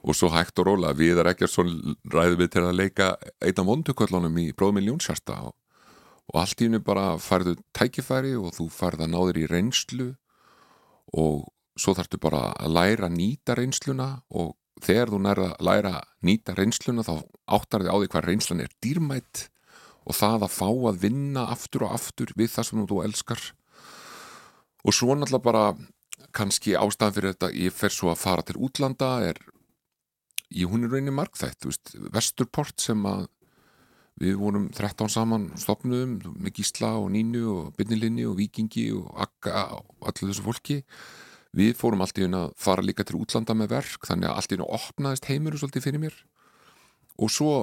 [0.00, 4.52] Og svo hægt og róla, Viðar Eggersson ræði mig til að leika einna vonduköllunum í
[4.56, 5.54] Bróðminn Ljónsjasta og,
[6.32, 10.14] og allt í hennu bara færðu tækifæri og þú færð að náður í reynslu.
[11.12, 15.94] Og svo þarftu bara að læra að nýta reynsluna og þegar þú nærða að læra
[16.26, 17.14] nýta reynsluna þá
[17.56, 19.46] áttar þið á því hvað reynslan er dýrmætt
[20.06, 23.42] og það að fá að vinna aftur og aftur við það sem þú elskar.
[24.86, 25.64] Og svo náttúrulega bara
[26.36, 29.40] kannski ástæðan fyrir þetta ég fer svo að fara til útlanda er
[30.50, 31.68] í hún er rauninni markþætt
[32.14, 33.28] Vesturport sem að
[34.20, 39.64] við vorum 13 saman stopnuðum með Gísla og Nínu og Byrnilinni og Vikingi og Akka
[39.78, 40.80] og allir þessu fólki
[41.56, 44.64] við fórum alltaf inn að fara líka til útlanda með verk þannig að alltaf inn
[44.66, 46.16] að opnaðist heimuru svolítið fyrir mér.
[47.20, 47.54] Og svo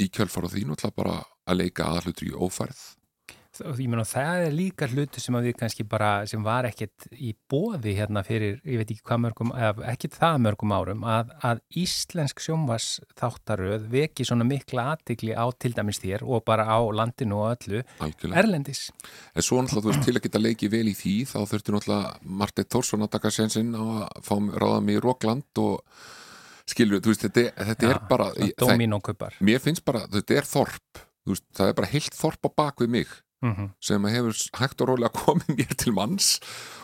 [0.00, 2.80] í kjölfara því náttúrulega bara að leika aðhlutur í ófærð
[3.60, 7.34] Ég meina það er líka hlutu sem að við kannski bara, sem var ekkert í
[7.52, 11.60] bóði hérna fyrir, ég veit ekki hvað mörgum, eða ekkert það mörgum árum, að, að
[11.82, 12.86] íslensk sjónvars
[13.20, 17.82] þáttaröð veki svona mikla aðtikli á til dæmis þér og bara á landinu og öllu
[18.00, 18.40] Algjörlega.
[18.40, 18.86] erlendis.
[19.36, 22.32] En svo náttúrulega, þú veist, til að geta leikið vel í því þá þurftu náttúrulega
[22.40, 25.84] Marteit Tórsson að taka sénsinn að fá ráða mig í Rókland og
[26.72, 31.44] skilur, þú veist, þetta, þetta er bara það, mér finnst bara, þetta er þorp veist,
[31.56, 33.12] það er bara heilt þorp á bak við mig
[33.42, 33.70] Mm -hmm.
[33.80, 36.40] sem að hefur hægt og rólega komið mér til manns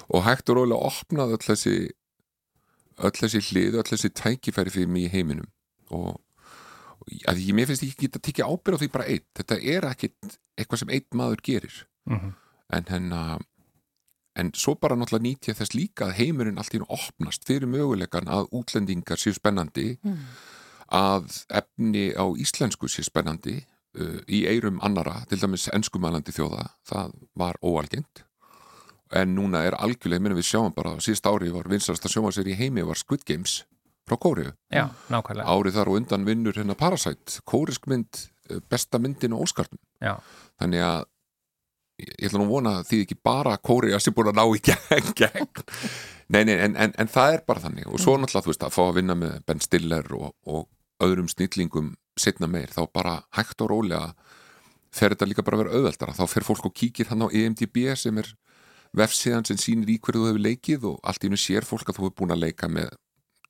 [0.08, 1.76] og hægt og rólega opnað öll þessi
[2.98, 5.46] öll þessi hlið, öll þessi tækifæri fyrir mig í heiminum.
[5.90, 6.18] Og,
[6.98, 9.54] og að ég, mér finnst ég ekki geta tekið ábyrð á því bara einn, þetta
[9.62, 11.86] er ekkit eitthvað sem einn maður gerir.
[12.10, 12.34] Mm
[12.68, 13.14] en henn
[14.38, 17.66] en svo bara náttúrulega nýtt ég þess líka að heimurinn allt í nú opnast fyrir
[17.70, 19.96] möguleikan að útlendingar séu spennandi
[20.94, 23.56] að efni á íslensku séu spennandi
[23.98, 28.24] uh, í eirum annara, til dæmis enskumælandi þjóða, það var óalgengt.
[29.16, 32.84] En núna er algjörlega minna við sjáum bara, síðast ári var vinsarasta sjómasir í heimi
[32.84, 33.62] var Squid Games
[34.08, 39.40] frá Kóriðu, árið þar og undan vinnur hérna Parasite, kórisk mynd uh, besta myndin á
[39.40, 39.80] Óskarnum.
[40.00, 40.16] Já,
[40.60, 41.06] þannig að
[41.98, 44.62] ég ætla nú að vona að því ekki bara Kórea sem búin að ná í
[44.68, 45.48] gegn, gegn.
[46.28, 47.88] Nei, nei, en, en, en það er bara þannig.
[47.88, 50.68] Og svo náttúrulega þú veist að fá að vinna með Ben Stiller og, og
[51.04, 54.12] öðrum snillingum setna meir, þá bara hægt og rólega
[54.94, 57.82] fer þetta líka bara að vera auðveldara þá fer fólk og kíkir hann á EMDB
[57.98, 58.30] sem er
[58.96, 61.98] vefsíðan sem sýnir í hverju þú hefur leikið og allt í hennu sér fólk að
[61.98, 62.88] þú hefur búin að leika með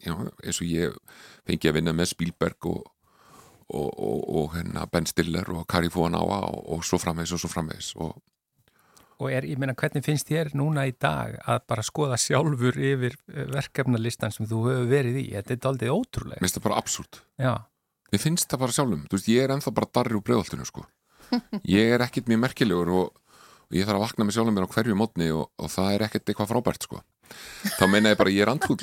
[0.02, 0.96] já, eins og ég
[1.46, 2.80] fengi að vinna með Spielberg og,
[3.68, 7.52] og, og, og hérna Ben Stiller og Kari Fuanawa og, og svo framvegs og svo
[7.52, 8.18] framvegs og
[9.18, 13.16] og er, ég meina, hvernig finnst þér núna í dag að bara skoða sjálfur yfir
[13.32, 15.24] eh, verkefnalistan sem þú hefur verið í?
[15.34, 16.38] Þetta er aldrei ótrúlega.
[16.38, 17.54] mér finnst það bara absúrt Já,
[18.12, 20.84] mér finnst það bara sjálfum, þú veist, ég er ennþá bara darri úr bregðoltinu sko
[21.78, 23.22] ég er ekkit mjög merkilegur og,
[23.68, 26.06] og ég þarf að vakna með sjálfum mér á hverju mótni og, og það er
[26.08, 27.02] ekkert eitthvað frábært sko
[27.76, 28.80] þá meina ég bara ég er andfúll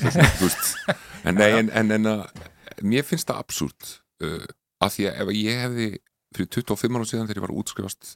[1.25, 2.25] en nei, en, en, en að,
[2.85, 4.45] mér finnst það absúrt uh,
[4.83, 5.89] að því að ef ég hefði
[6.35, 8.15] fyrir 25 ára síðan þegar ég var útskrifast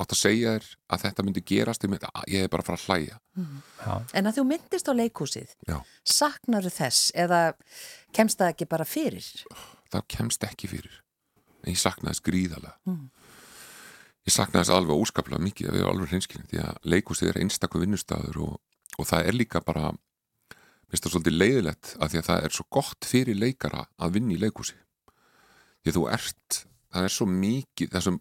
[0.00, 2.80] átt að segja þér að þetta myndi gerast ég, myndi, ég hef bara að fara
[2.80, 3.60] að hlæja mm.
[4.18, 5.76] En að þú myndist á leikúsið Já.
[6.08, 7.42] saknar þess eða
[8.16, 9.28] kemst það ekki bara fyrir?
[9.92, 11.00] Það kemst ekki fyrir.
[11.62, 12.78] En ég saknaði þess gríðarlega.
[12.88, 13.04] Mm.
[14.22, 17.80] ég saknaði þess alveg óskaplega mikið að erum alveg hreinskilin því að leikúsið er einstakku
[17.82, 18.52] vinnustafur og,
[18.98, 19.90] og það er líka bara
[20.92, 24.36] minnst það svolítið leiðilegt að því að það er svo gott fyrir leikara að vinna
[24.36, 24.76] í leikúsi
[25.82, 26.58] því að þú ert
[26.92, 28.14] það er svo mikið það er, svo,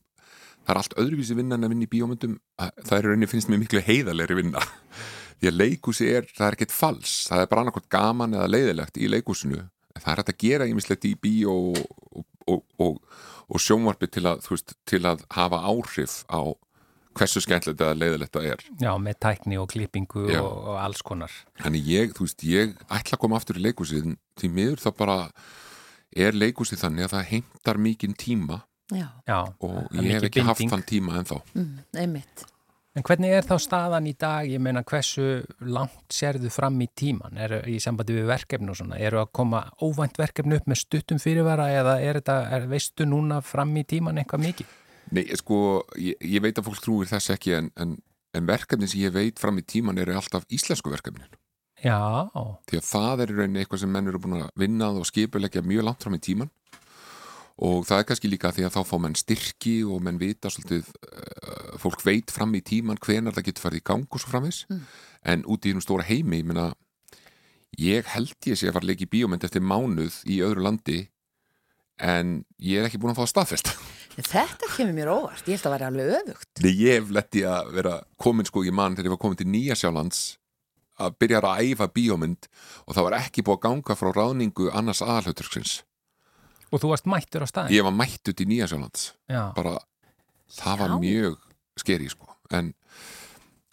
[0.61, 3.61] það er allt öðruvísi vinna en að vinna í bíómyndum það er rauninni finnst mér
[3.61, 4.63] miklu heiðalegri vinna.
[5.41, 8.99] Því að leikúsi er, það er ekkert fals það er bara annarkot gaman eða leiðilegt
[9.01, 9.63] í leikúsinu
[9.99, 12.99] það er hægt að gera ímislegt í bíó og, og, og,
[13.51, 16.41] og sjónvarpi til að, veist, til að hafa áhrif á
[17.17, 18.61] hversu skemmtilegt eða leiðilegt það er.
[18.79, 21.33] Já, með tækni og klippingu og, og alls konar.
[21.59, 25.17] Þannig ég, þú veist, ég ætla að koma aftur í leikúsið því miður þá bara
[26.15, 29.07] er leikúsið þannig að það heimtar mikinn tíma Já.
[29.23, 30.47] Já, og ég hef ekki binding.
[30.49, 31.37] haft þann tíma ennþá.
[31.55, 32.41] Mm, Einmitt
[32.91, 37.37] En hvernig er þá staðan í dag, ég meina hversu langt sérðu fram í tíman
[37.39, 41.21] er, í sambandi við verkefni og svona, eru að koma óvænt verkefni upp með stuttum
[41.23, 44.75] fyrirvara eða er þetta, er, veistu núna fram í tíman eitthvað mikið?
[45.15, 45.61] Nei, sko,
[45.95, 47.95] ég, ég veit að fólk trúir þess ekki en, en,
[48.35, 51.31] en verkefni sem ég veit fram í tíman eru alltaf íslensku verkefnin.
[51.81, 52.27] Já.
[52.67, 55.63] Því að það er í rauninni eitthvað sem menn eru búin að vinnað og skipulegja
[55.63, 56.51] mjög langt fram í tíman
[57.61, 60.87] og það er kannski líka því að þá fá menn styrki og menn vita svolítið
[60.87, 64.63] uh, fólk veit fram í tíman hvenar það getur farið í gang og svo framvis
[64.69, 64.83] mm.
[65.33, 66.71] en út í húnum stóra heimi ég, meina,
[67.81, 70.99] ég held ég sé að fara að leika í bíómynd eftir mánuð í öðru landi
[72.01, 73.73] en ég er ekki búin að fá að staðfesta.
[74.11, 76.61] Þetta kemur mér óvart, ég held að vera alveg öfugt.
[76.65, 79.47] Nei, ég hef letti að vera komin sko í mann þegar ég var komin til
[79.53, 80.23] Nýjasjálands
[81.01, 82.49] að byrja að æfa bíómynd
[82.85, 85.79] og það var ekki búin að ganga frá ráningu annars aðalhauturksins
[86.71, 87.75] Og þú varst mættur á staðin?
[87.75, 89.07] Ég var mættut í Nýjasjónlands
[89.57, 89.77] bara,
[90.55, 90.99] það var Já.
[91.03, 91.39] mjög
[91.79, 92.27] skeri sko.
[92.51, 92.73] En,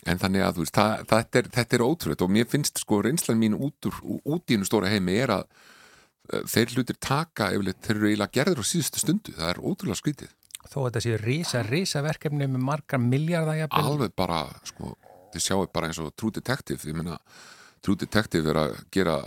[0.07, 3.41] en þannig að veist það, þetta, er, þetta er ótrúið og mér finnst sko reynslan
[3.41, 7.83] mín út, úr, út í hennu stóra heimi er að uh, þeir hlutir taka yfirleitt,
[7.85, 10.35] þeir eru eiginlega gerður á síðustu stundu, það er ótrúlega skritið
[10.69, 14.93] Þó þetta séu rísa, rísa verkefni með margar miljardar Alveg bara, sko,
[15.33, 17.17] þið sjáu bara eins og True Detective, ég menna
[17.81, 19.21] True Detective er að gera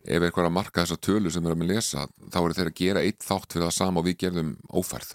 [0.00, 2.78] ef eitthvað er að marka þessa tölu sem erum að lesa þá eru þeir að
[2.80, 5.12] gera eitt þátt fyrir það sama og við gerðum ófærð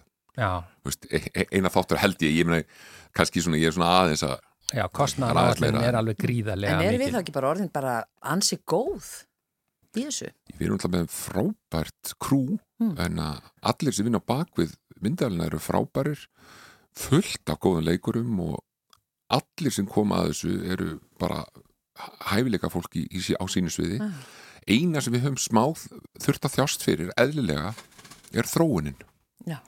[0.86, 2.65] Vist, e e eina þáttur held ég ég, meni,
[3.15, 4.36] kannski svona, ég er svona aðeins að
[4.74, 9.12] Já, kostnæðan er alveg gríðarlega En er við þá ekki bara orðin bara ansi góð
[9.95, 10.32] í þessu?
[10.56, 12.41] Við erum alltaf með frábært krú
[12.82, 12.95] mm.
[13.06, 14.74] en að allir sem vinna bakvið
[15.06, 16.26] myndalina eru frábærir
[16.98, 18.58] fullt af góðan leikurum og
[19.36, 20.89] allir sem koma að þessu eru
[21.21, 21.43] bara
[22.32, 23.06] hæfileika fólki
[23.38, 24.17] á sínu sviði mm
[24.65, 25.84] eina sem við höfum smáð
[26.21, 27.74] þurft að þjást fyrir eðlilega
[28.36, 28.98] er þróunin
[29.45, 29.60] Já.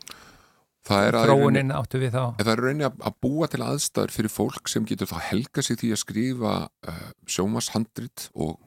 [0.88, 2.24] Þróunin áttu við þá.
[2.40, 5.94] Það er raunin að búa til aðstæður fyrir fólk sem getur þá helga sig því
[5.94, 8.58] að skrifa uh, sjómashandrit og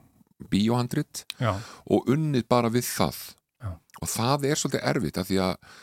[0.51, 3.21] bíóhandrit og unnið bara við það.
[3.61, 3.71] Já.
[4.01, 5.73] og það er svolítið erfitt að því að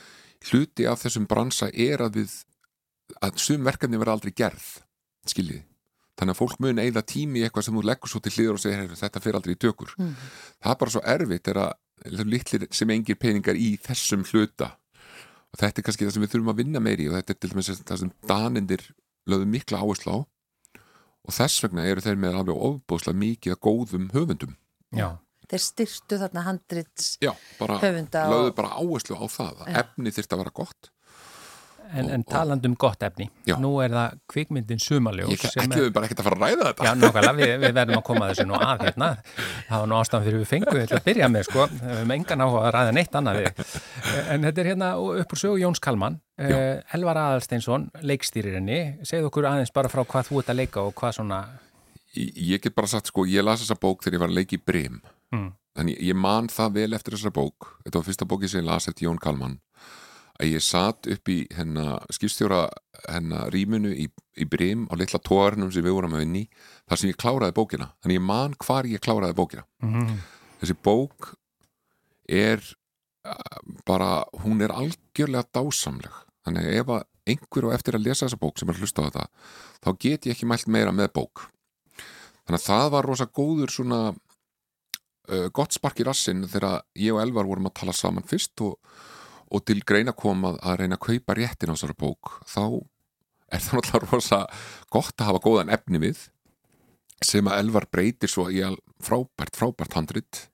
[0.49, 2.33] hluti af þessum bransa er að við
[3.23, 4.67] að sum verkefni verða aldrei gerð
[5.31, 5.63] skiljiði
[6.19, 8.63] þannig að fólk mun eða tími í eitthvað sem þú leggur svo til hlýður og
[8.65, 9.93] segir þetta fyrir aldrei í tökur.
[9.99, 10.15] Mm.
[10.59, 14.73] það er bara svo erfitt er að litlir sem engir peningar í þessum hluta
[15.53, 17.53] og þetta er kannski það sem við þurfum að vinna meiri og þetta er til
[17.53, 18.85] dæmis það sem danindir
[19.29, 20.19] lögum mikla áherslu á.
[21.29, 24.55] Og þess vegna eru þeir með alveg ofbóðslega mikið að góðum höfundum.
[24.97, 25.09] Já.
[25.49, 30.35] Þeir styrtu þarna handrits Já, bara, höfunda lögðu bara áherslu á það að efni þurft
[30.35, 30.91] að vera gott
[31.89, 33.55] En, en taland um gott efni, já.
[33.57, 35.93] nú er það kvikmyndin Sumaljós Ég ætluðu er...
[35.95, 36.85] bara ekkert að fara að ræða þetta.
[36.85, 39.09] Já, nokkala, við, við verðum að koma þessu nú að hérna.
[39.69, 42.43] Það var nú ástæðan fyrir við fenguð til að byrja með, sko, við hefum engan
[42.45, 43.63] áhuga að ræða neitt annað við.
[44.35, 44.91] En þetta er hérna
[45.23, 46.19] upp úr sögu Jóns Kalman.
[46.39, 48.81] Eh, Elvar Aðalsteinsson, leikstýririnni.
[49.09, 51.41] Segð okkur aðeins bara frá hvað þú ert að leika og hvað svona
[52.17, 54.59] Ég, ég get bara sagt, sko, ég las þessa bók þegar ég var að leiki
[54.65, 55.03] Brim.
[55.35, 55.51] Mm.
[55.77, 57.69] Þannig ég man það vel eftir þessa bók.
[57.85, 59.59] Þetta var fyrsta bóki sem ég las eftir Jón Kalman
[60.39, 62.69] að ég satt upp í hennar skipstjóra
[63.09, 64.07] hennar rýmunu í,
[64.39, 66.45] í Brím á litla tóarnum sem við vorum að vinni
[66.89, 67.91] þar sem ég kláraði bókina.
[68.03, 69.67] Þannig ég man hvar ég kláraði bókina.
[69.83, 70.19] Mm -hmm.
[70.61, 71.35] þessi bók
[72.29, 72.63] er
[73.85, 76.15] bara, hún er algjörlega dásamleg.
[76.47, 76.93] Þannig ef
[77.29, 79.27] einhver og eftir að lesa þessa bók sem er hlusta á þetta
[79.85, 81.49] þá get ég ekki mælt meira með bók.
[82.47, 87.23] Þannig að það var rosa góður svona uh, gott spark í rassin þegar ég og
[87.23, 88.79] Elvar vorum að tala saman fyrst og
[89.51, 92.63] og til greina komað að reyna að kaupa réttin á þessari bók þá
[93.49, 94.41] er það náttúrulega rosa
[94.93, 96.27] gott að hafa góðan efni við
[97.25, 98.61] sem að Elvar breytir svo í
[99.03, 100.45] frábært, frábært handrit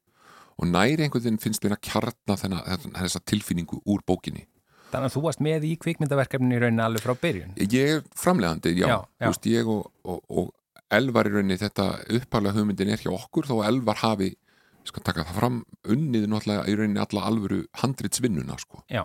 [0.54, 4.46] og næri einhvern veginn finnst að kjarna þennan, þessa tilfinningu úr bókinni
[4.94, 7.54] Þannig að þú varst með í kvikmyndaverkefninu í rauninni alveg frá byrjun.
[7.58, 9.26] Ég er framlegandi, já, Já, já.
[9.26, 10.52] Veist, ég og, og, og
[10.94, 14.28] Elvar í rauninni þetta upphæflega hugmyndin er hjá okkur þó að Elvar hafi,
[14.84, 15.60] ég skal taka það fram
[15.94, 18.82] unnið náttúrulega í rauninni alla alvöru handritsvinnuna sko.
[18.92, 19.04] Já.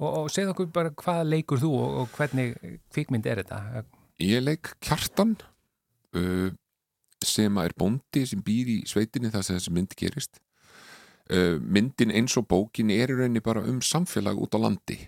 [0.00, 2.54] Og, og segð okkur bara hvað leikur þú og, og hvernig
[2.94, 3.84] kvikmynd er þetta?
[4.22, 5.34] Ég leik kjartan
[6.16, 6.52] uh,
[7.24, 10.40] sem er bóndi sem býr í sveitinni þar sem þessi mynd gerist
[11.34, 14.98] uh, myndin eins og bókin er í rauninni bara um samfélag út á landi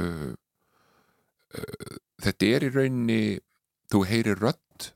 [0.00, 0.32] uh,
[1.54, 3.20] uh, þetta er í rauninni
[3.92, 4.90] þú heyrir rödd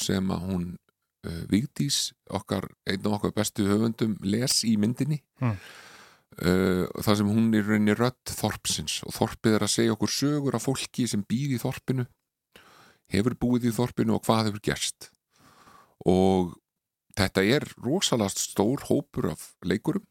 [0.00, 0.70] sem að hún
[1.26, 5.20] uh, Vigdís, okkar, einn af okkar bestu höfundum les í myndinni.
[5.40, 5.58] Hmm.
[6.40, 10.56] uh, þar sem hún er rauninni rödd þorpsins og þorpið er að segja okkur sögur
[10.58, 12.06] af fólki sem býr í þorpinu
[13.10, 15.10] hefur búið í þorpinu og hvað hefur gerst.
[16.06, 16.54] Og
[17.18, 20.06] þetta er rosalega stór hópur af leikurum.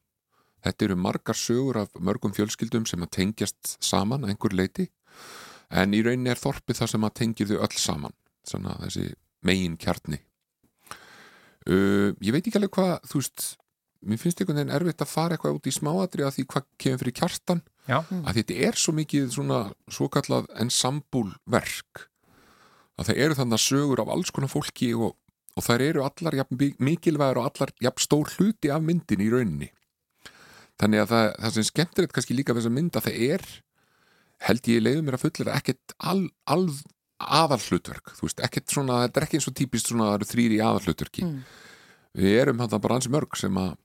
[0.59, 4.89] Þetta eru margar sögur af mörgum fjölskyldum sem að tengjast saman einhver leiti
[5.69, 8.15] en í rauninni er þorpið það sem að tengir þau öll saman.
[8.43, 9.13] Svona þessi
[9.47, 10.19] megin kjarni
[11.69, 13.45] uh, ég veit ekki alveg hvað þú veist,
[14.09, 17.01] mér finnst einhvern veginn erfitt að fara eitthvað út í smáatri að því hvað kemur
[17.03, 17.97] fyrir kjartan Já.
[18.05, 19.59] að þetta er svo mikið svona
[19.91, 22.05] svo kallað ensambúlverk
[22.99, 25.15] að það eru þannig sögur af alls konar fólki og,
[25.55, 29.29] og þær eru allar jafn mi- mikilvægar og allar jafn stór hluti af myndin í
[29.31, 29.69] rauninni.
[30.79, 33.45] Þannig að það, það sem skemmtilegt kannski líka við þessa mynd að það er
[34.47, 36.67] held ég leiður mér að fullera ekkert al, al,
[37.19, 40.29] aðalhlutverk þú veist, ekkert svona, þetta er ekki eins og típist svona að það eru
[40.33, 41.39] þrýri í aðalhlutverki Mm.
[42.19, 43.75] við erum hann bara ansi mörg sem að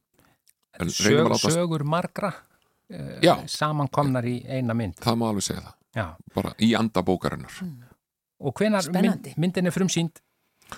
[0.90, 2.32] Sög, að láta sögur margra
[2.90, 4.96] uh, samankomnar í eina mynd.
[4.98, 6.06] það má alveg segja það, Já.
[6.34, 7.52] bara í anda bókarinnar
[8.44, 10.18] Og hvenar mynd, myndin er frumsýnd?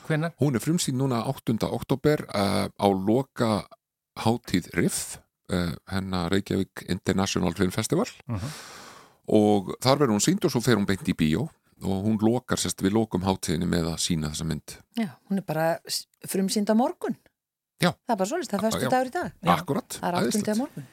[0.07, 0.35] Hvenar?
[0.39, 1.57] Hún er frumsýn núna 8.
[1.73, 3.67] oktober uh, á loka
[4.21, 5.17] hátíð RIF
[5.53, 8.51] uh, hennar Reykjavík International Film Festival Mhm.
[9.29, 11.49] og þar verður hún sínd og svo fer hún beint í bíó
[11.85, 15.47] og hún lokar sérst við lokum hátíðinni með að sína þessa mynd Já, hún er
[15.47, 15.67] bara
[16.27, 17.17] frumsýnd á morgun.
[17.83, 17.91] Já.
[17.93, 18.77] Það er bara svolítið, það er Já.
[18.77, 19.33] fyrstu dagur í dag.
[19.57, 20.87] Akkurat, Það er áttundi á morgun.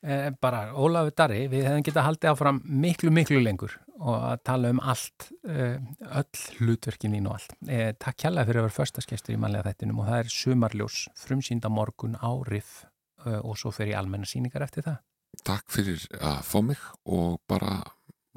[0.00, 4.70] Eh, bara Ólafur Darri, við hefum getað haldið áfram miklu, miklu lengur og að tala
[4.72, 5.76] um allt, eh,
[6.16, 7.52] öll hlutverkin ín og allt.
[7.68, 11.68] Eh, takk kjærlega fyrir að vera förstaskestur í manlega þættinum og það er sumarljós, frumsýnda
[11.68, 12.86] morgun á RIF
[13.26, 15.02] eh, og svo fer ég almenna síningar eftir það.
[15.44, 17.82] Takk fyrir að fá mig og bara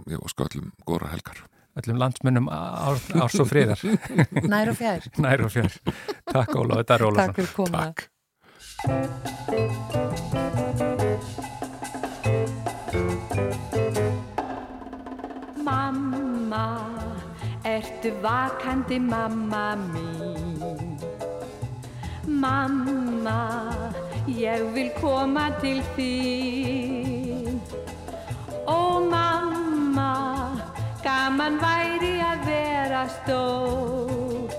[0.10, 3.80] ég óska öllum góra helgar Öllum landsmönnum ár, árs og friðar,
[4.54, 5.08] Nær og fjær.
[5.18, 5.74] nær og fjör.
[6.30, 7.34] Takk Ólafur Darri Ólafsson.
[7.34, 7.88] Takk fyrir komuna.
[7.90, 9.04] Takk
[15.64, 16.66] Mamma,
[17.66, 20.98] ertu vakandi mamma mín?
[22.28, 23.40] Mamma,
[24.28, 27.60] ég vil koma til þín.
[28.68, 29.73] Ó mamma,
[31.04, 34.54] gaman væri að vera stór.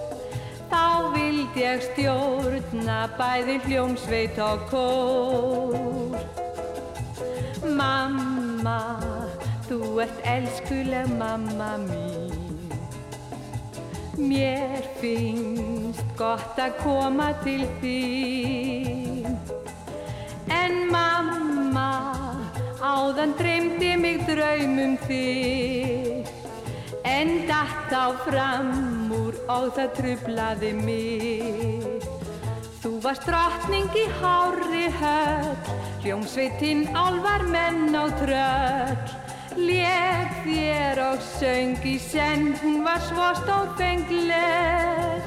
[0.68, 0.84] Þá
[1.14, 6.18] vild ég stjórna bæði hljómsveit og kór.
[7.64, 8.80] Mamma,
[9.68, 12.34] þú ert elskuleg mamma mín.
[14.20, 19.38] Mér finnst gott að koma til þín.
[20.52, 21.90] En mamma,
[22.78, 26.03] áðan dreymdi mig draumum þig.
[27.14, 32.08] En datt á fram úr og það trublaði mig.
[32.82, 35.54] Þú varst drottning í hári höll,
[36.02, 39.04] hljómsveitinn álvar menn á tröll.
[39.54, 45.22] Leg þér og söng í senn, hún var svo stórfengleg.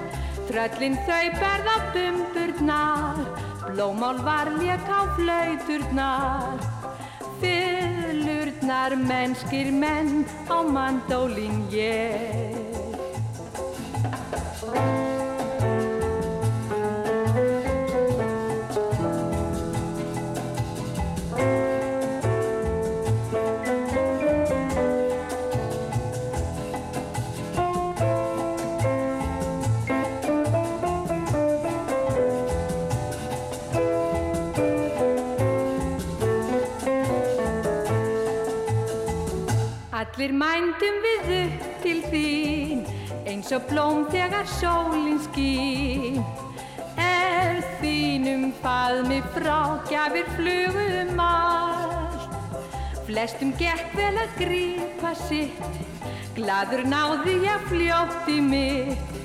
[0.51, 3.23] Tröllin þau berða bumburnar,
[3.71, 6.59] blómál var lék á flauturnar.
[8.67, 12.66] Fyllurnar mennskir menn á mandólin ég.
[40.27, 42.79] Allir mændum við upp til þín
[43.31, 46.17] eins og blóm þegar sólin skín.
[46.99, 52.59] Er þínum faðmi frá gjafir flugum allt.
[53.07, 55.79] Flestum gekk vel að grípa sitt,
[56.35, 59.15] gladur náði ég fljótt í mitt.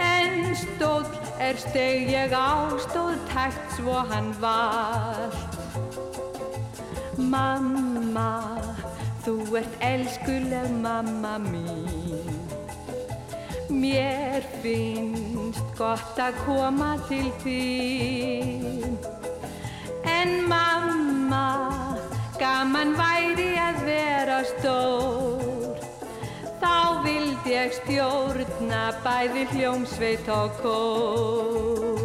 [0.00, 1.04] En stóll
[1.36, 5.36] er steg ég á, stóð tækt svo hann vald.
[7.20, 8.30] Mamma,
[9.26, 12.28] þú ert elskuleg mamma mín.
[13.74, 18.94] Mér finnst gott að koma til þín.
[20.06, 21.48] En mamma,
[22.38, 25.82] gaman væri að vera stór.
[26.62, 31.96] Þá vildi ég stjórna bæði hljómsveit og kór.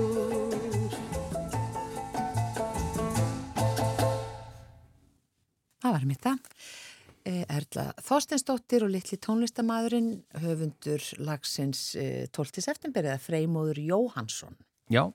[5.82, 6.51] Það var mitt það.
[7.22, 11.92] Eh, Erla Þorsteinsdóttir og litli tónlistamæðurinn höfundur lagsins
[12.34, 12.64] 12.
[12.66, 14.58] september eða Freymóður Jóhansson.
[14.90, 15.12] Já,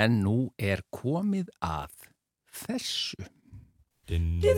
[0.00, 1.92] en nú er komið að
[2.64, 3.28] þessu.
[4.08, 4.54] Já,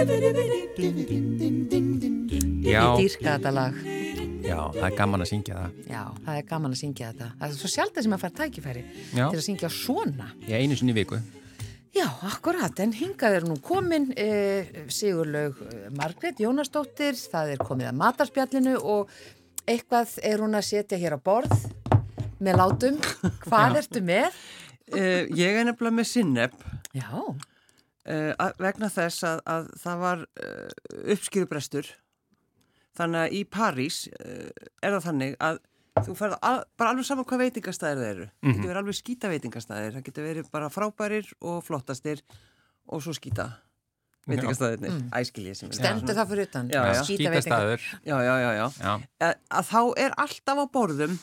[0.00, 0.08] Ég
[2.96, 3.74] dýrka þetta lag.
[4.40, 5.74] já, það er gaman að syngja það.
[5.90, 7.26] Já, það er gaman að syngja þetta.
[7.40, 8.82] Það er svo sjálf sem að fara tækifæri
[9.12, 9.26] Já.
[9.26, 10.28] til að syngja svona.
[10.48, 11.18] Ég einu sinni í viku.
[11.92, 15.54] Já, akkurat, en hingað er nú komin eh, Sigurlaug
[15.98, 19.10] Margrét Jónasdóttir, það er komið að matarspjallinu og
[19.68, 21.52] eitthvað er hún að setja hér á borð
[22.40, 22.96] með látum.
[23.44, 24.32] Hvað ertu með?
[24.90, 26.52] Uh, ég er nefnilega með sinneb
[26.96, 27.06] Já,
[28.08, 30.68] uh, vegna þess að, að það var uh,
[31.14, 31.90] uppskýrubrestur
[32.98, 34.48] þannig að í París uh,
[34.82, 35.60] er það þannig að
[36.00, 39.32] þú ferð al, bara alveg saman hvað veitingastæðir það eru það getur verið alveg skýta
[39.32, 42.22] veitingastæðir það getur verið bara frábærir og flottastir
[42.90, 43.50] og svo skýta
[44.30, 45.10] veitingastæðirnir, mm.
[45.16, 46.70] æskiljið sem er stendur það fyrir utan.
[46.70, 47.02] Já, já.
[47.08, 47.42] Skítaveitingar.
[47.42, 47.86] Skítastæður.
[48.04, 48.66] Já, já, já, já.
[48.76, 48.92] Já,
[49.26, 51.14] Að, að þá er alltaf á borðum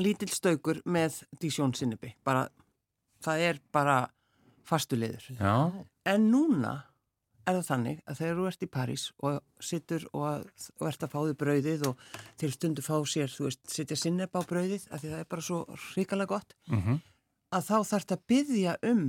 [0.00, 2.46] lítill staukur með dísjón sinnibi, bara
[3.24, 3.98] það er bara
[4.68, 5.54] fastuleður já,
[6.08, 6.74] En núna
[7.44, 10.46] er það þannig að þegar þú ert í París og sittur og,
[10.80, 12.06] og ert að fá þig brauðið og
[12.40, 15.44] til stundu fá sér, þú veist, sitja sinneb á brauðið af því það er bara
[15.44, 15.60] svo
[15.92, 17.02] ríkalega gott mhm,
[17.54, 19.04] að þá þarf þetta að byggja um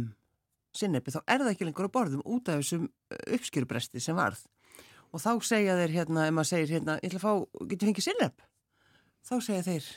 [0.76, 2.89] sinnebi, þá er það ekki lengur á borðum út af þessum
[3.38, 4.41] uppskjörubresti sem varð.
[5.16, 8.08] Og þá segja þeir hérna, ef maður segir hérna, ég ætla að fá, getur fengið
[8.10, 8.43] sinneb
[9.26, 9.88] þá segja þeir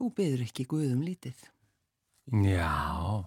[0.00, 1.42] þú byggður ekki guðum lítið.
[2.46, 2.70] Já.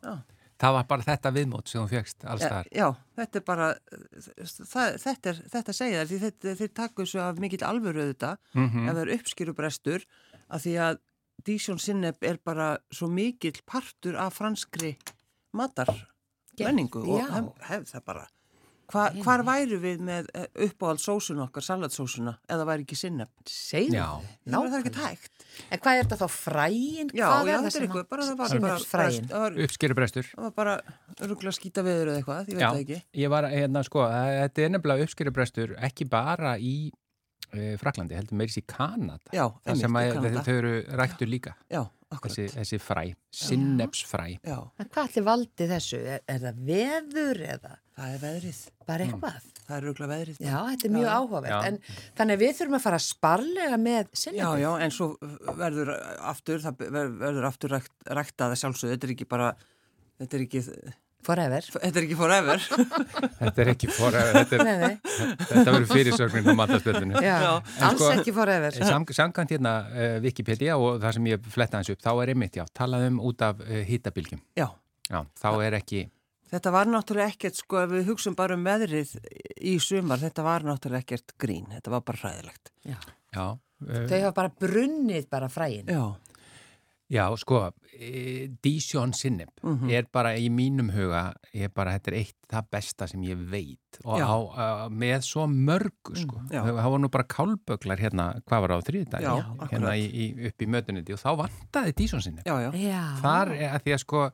[0.02, 0.16] Já.
[0.60, 2.88] Það var bara þetta viðmót sem þú fegst alls Já,
[3.18, 7.42] þetta er bara það, þetta, er, þetta segja þær því þetta, þeir taka þessu af
[7.44, 8.88] mikill alvöru þetta Mhm.
[8.90, 10.06] ef það er uppskýrubrestur
[10.50, 11.02] að því að
[11.44, 14.94] Dísjón Sinneb er bara svo mikill partur af franskri
[15.54, 15.90] matar
[16.60, 18.28] menningu og hef, hef það bara
[18.94, 20.28] Hva, hvar væru við með
[20.68, 23.96] uppáhald sósun okkar, salatsósuna eða væri ekki Sinneb Segðu.
[23.98, 24.08] Já.
[24.46, 27.10] það er ekki tækt En hvað er þetta þá fræin?
[27.14, 29.30] já, Hvað já, þetta er eitthvað, bara það var bara, Sinnepsfræin.
[29.34, 30.30] það var, Uppskerubrestur.
[30.36, 30.76] það var bara
[31.34, 34.36] rúglega skýta veður eða eitthvað, ég veit Já, það ekki ég var, hérna, sko, að-
[34.44, 36.76] þetta er nefnilega uppskerubrestur ekki bara í
[37.54, 39.30] e, Fraklandi, heldur meiris í Kanada.
[39.34, 40.42] Já, einmitt, sem í Kanada.
[40.48, 41.84] þau eru rættur líka, já,
[42.24, 44.40] þessi, þessi fræ, sinnepsfræ.
[44.42, 46.00] já, En hvað allir valdi þessu?
[46.16, 49.50] Er, er það veður eða það er veðrið bara eitthvað?
[49.64, 51.14] það er rúglega veðrið Já, þetta er mjög Já.
[51.20, 51.68] áhugavert.
[51.70, 51.78] En
[52.18, 54.42] þannig að við þurfum að fara sparlega með sinni.
[54.42, 55.08] Já, já, en svo
[55.62, 55.94] verður
[56.34, 59.54] aftur, það ver- verður aftur rækt, ræktað að sjálfsögðu, þetta er ekki bara,
[60.20, 60.64] þetta er ekki,
[61.24, 61.64] Forever.
[61.72, 62.64] þetta er ekki forever.
[63.44, 64.98] Þetta er ekki fór, þetta, er,
[65.48, 67.16] þetta verður fyrirsögnin á matarspöldinu.
[67.24, 67.52] Já, Já.
[67.88, 68.76] alls sko- ekki forever.
[68.76, 72.60] Sam, samkvæmt hérna uh, Wikipedia og það sem ég fletta hans upp, þá er einmitt,
[72.60, 74.42] já, talað um út af uh, hittabilgjum.
[74.60, 74.68] Já,
[75.08, 76.04] Já, þá er ekki,
[76.54, 79.16] þetta var náttúrulega ekkert, sko, ef við hugsun bara um veðrið
[79.62, 82.72] í sumar, þetta var náttúrulega ekkert grín, þetta var bara hræðilegt.
[82.86, 83.00] Já.
[83.34, 85.90] já, uh, Þau hafa bara brunnið bara fræin.
[85.90, 86.04] Já,
[87.14, 87.60] já, sko,
[87.94, 89.90] e, Dijon Sinneb Mhm.
[89.92, 94.00] er bara í mínum huga, er bara, þetta er eitt það besta sem ég veit
[94.06, 96.40] og á, uh, með svo mörgu, sko.
[96.50, 99.22] Mm, það var nú bara kálböglar hérna, hvað var á þriðdag?
[99.22, 99.34] Já,
[99.70, 102.46] hérna í, í, upp í mötuniti og þá vantaði Dijon Sinneb.
[102.46, 103.04] já, já, Já.
[103.22, 104.32] Þar er að því að sko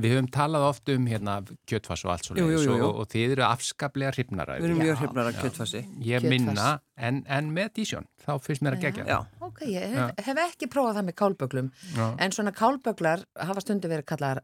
[0.00, 1.36] við höfum talað oft um hérna
[1.70, 2.72] kjötfass og allt svo jú.
[2.82, 5.82] og, og þið eru afskaplega hrifnara við erum mjög hrifnar að kjötfassi.
[6.02, 6.30] ég Kjötfass.
[6.32, 10.40] minna en, en með dísjón þá finnst mér að gegja Já, Ok, ég hef, hef
[10.48, 11.68] ekki prófað það með kálböglum.
[11.94, 14.40] já, En svona kálböglar hafa stundu verið kallar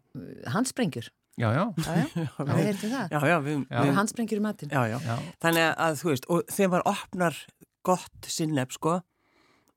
[0.54, 1.10] handsprengjur.
[1.40, 2.06] já, já, Já, já.
[2.36, 3.10] Það það.
[3.10, 3.80] já, já, við, Já.
[3.82, 4.70] við Handsprengjur í matinn.
[4.70, 4.98] já, já.
[5.06, 7.38] já, Þannig að, þú veist, og þegar maður opnar
[7.82, 9.00] gott sinneb, sko,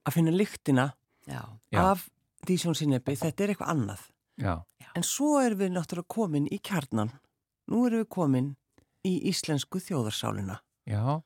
[0.05, 0.91] að finna lyktina
[1.79, 2.09] af
[2.45, 4.01] dísjón sinnebi, þetta er eitthvað annað.
[4.41, 4.53] Já,
[4.95, 7.09] En svo erum við náttúrulega komin í kjarnan.
[7.71, 8.51] Nú erum við komin
[9.07, 10.59] í íslensku þjóðarsálina.
[10.87, 11.21] já,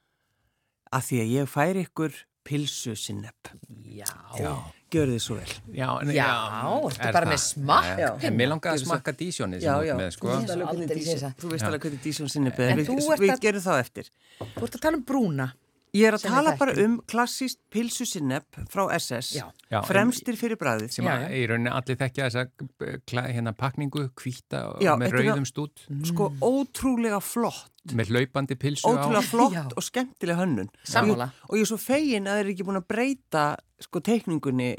[0.91, 2.13] Af því að ég fær ykkur
[2.47, 3.49] pilsu sinnepp.
[3.84, 4.07] Já.
[4.39, 4.53] já.
[4.89, 5.53] Gjör þið svo vel.
[5.76, 7.34] Já, en- Já, já, ertu er bara það?
[7.34, 8.24] með smakk?
[8.24, 10.28] En mér langaði að smakka dísjónið ert með, sko.
[10.28, 11.36] Þú veist alveg hvernig séð dísjón- það.
[11.41, 11.68] þú veist Já.
[11.68, 12.70] alveg hvernig dísjón sinnepp er.
[12.72, 14.09] En Við, þú ert við að- gerum þá eftir.
[14.39, 15.53] Þú ert að tala um brúna.
[15.97, 19.31] Ég er að tala bara um klassíst pilsu sinnepp frá SS.
[19.39, 19.45] Já.
[19.71, 20.91] Já, Fremstir fyrir bræðið.
[20.93, 22.43] sem Já, að í rauninni allir þekkja þessa
[22.87, 27.73] eh, hérna pakningu, hvíta og Já, með er rauðum stút Sko ótrúlega flott.
[27.97, 29.63] með hlaupandi pilsu Ótrúlega á flott Já.
[29.75, 30.69] og skemmtileg hönnun.
[30.87, 31.31] Sammála.
[31.49, 33.45] Og ég er svo fegin að þeir eru ekki búin að breyta
[33.83, 34.71] sko teikningunni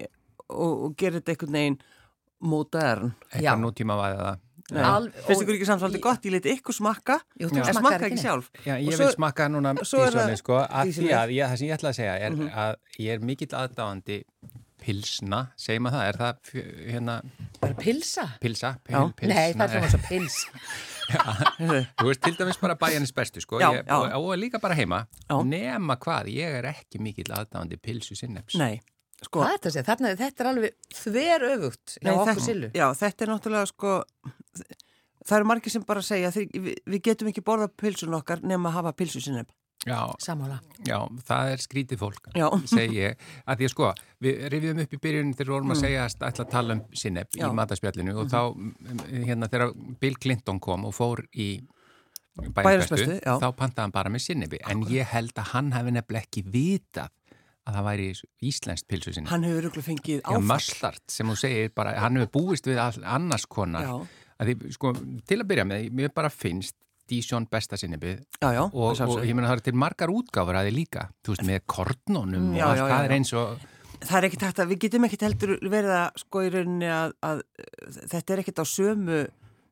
[0.49, 1.81] og, og gera þetta einhvern veginn
[2.41, 3.15] modern.
[3.33, 3.41] Já.
[3.41, 6.25] eitthvað nútíma væði það Finnst ykkur ekki samt svolítið gott?
[6.29, 8.51] Ég leti ykkur smakka, Jú, en smakka ekki sjálf.
[8.67, 11.77] Já, ég svo- vil smakka núna það sko, að því að ég, það sem ég
[11.79, 12.51] ætla að segja er Mhm.
[12.53, 14.19] að ég er mikill aðdáðandi
[14.79, 16.37] pilsna, segir maður það, er það
[16.93, 17.23] hérna
[17.61, 18.27] Bara pilsa?
[18.41, 19.13] pilsa, pil, Já.
[19.17, 20.37] pilsna Nei, það er svona svo pils.
[21.09, 23.97] Þú veist, til dæmis bara bæjarnis bestu, sko, Já, ég, já.
[23.97, 25.41] Og, og líka bara heima, Já.
[25.45, 28.55] nema hvað, ég er ekki mikill aðdáðandi pilsu sinneps.
[28.61, 28.81] Nei,
[29.25, 29.41] sko.
[29.43, 29.87] Hvað er þetta að segja?
[29.89, 32.71] Þarna, þetta er alveg þver öfugt hjá Nei, okkur Sillu.
[32.75, 33.95] Já, þetta er náttúrulega sko,
[35.29, 38.79] það eru margir sem bara segja við, við getum ekki borða pilsun okkar nema að
[38.81, 39.51] hafa pilsu sinnepp.
[39.87, 40.57] Já, Sammála.
[40.85, 42.49] já, það er skrítið fólk, Já.
[42.67, 43.91] segi ég, að því að sko,
[44.27, 46.81] við rifjum upp í byrjun þegar við vorum að segja að ætla að tala um
[46.99, 47.39] sinnepp Mm.
[47.45, 47.51] Mhm.
[47.53, 51.63] í mataspjallinu og þá, mm, hérna, þegar Bill Clinton kom og fór í
[52.39, 53.39] já.
[53.39, 57.09] þá pantaði hann bara með sinnepi, en ég held að hann hefði nefnilega ekki vitað
[57.69, 58.09] að það væri
[58.49, 59.33] íslenskt pilsu sinnepp.
[59.35, 60.47] Hann hefur örgulega fengið áfall.
[60.49, 64.07] mustard sem hún segir bara, hann hefur búist við annars konar.
[64.39, 64.93] Að því, sko,
[65.29, 66.77] til að byrja með, mér bara finnst
[67.09, 69.29] Dísjón besta sinnibið Já, já, og, og sjálfsögðu.
[69.31, 72.65] ég meina það er til margar útgáfur að þið líka, þú veist, með kornónum Já,
[72.67, 73.67] og allt, það er eins og,
[73.99, 77.15] Það er ekkit hægt að, við getum ekkit heldur verið að sko í rauninni að,
[77.27, 77.41] að
[78.13, 79.23] þetta er ekkit á sömu,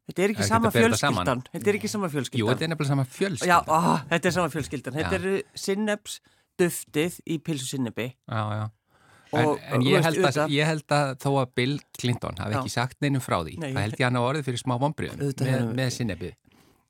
[0.08, 1.44] þetta er Það ekki ekkert sama fjölskyldan.
[1.52, 2.48] Þetta er ekki sama jú, fjölskyldan.
[2.50, 3.52] þetta er nefnilega sama fjölskylda.
[3.52, 3.78] Já, á,
[4.10, 4.96] þetta er sama fjölskyldan.
[4.98, 5.36] Þetta eru
[5.66, 6.18] sinneps
[6.60, 8.10] duftið í pilsu sinnepi.
[8.28, 8.66] já, já.
[9.36, 13.00] En, en ég, held að, ég held að þó að Bill Clinton hafi ekki sagt
[13.02, 14.74] neinum frá því, Nei, það held ég hann á orðið fyrir smá
[15.18, 16.36] Auðvitað með, með sinnebið.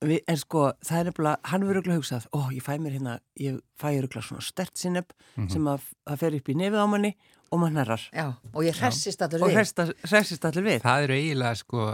[0.06, 3.14] Við, en sko, það er nefnilega, hann verður auðvitað hugsað, ó, ég fæ mér hérna,
[3.40, 5.48] ég fæ auðvitað svona stert sinneb Mhm.
[5.56, 7.12] sem að það fer upp í nefið á manni
[7.53, 8.03] og mann herrar.
[8.12, 9.57] Já, og ég hressist allur Og við.
[9.61, 10.80] hresta- hressist allir við.
[10.82, 11.84] Það eru eiginlega sko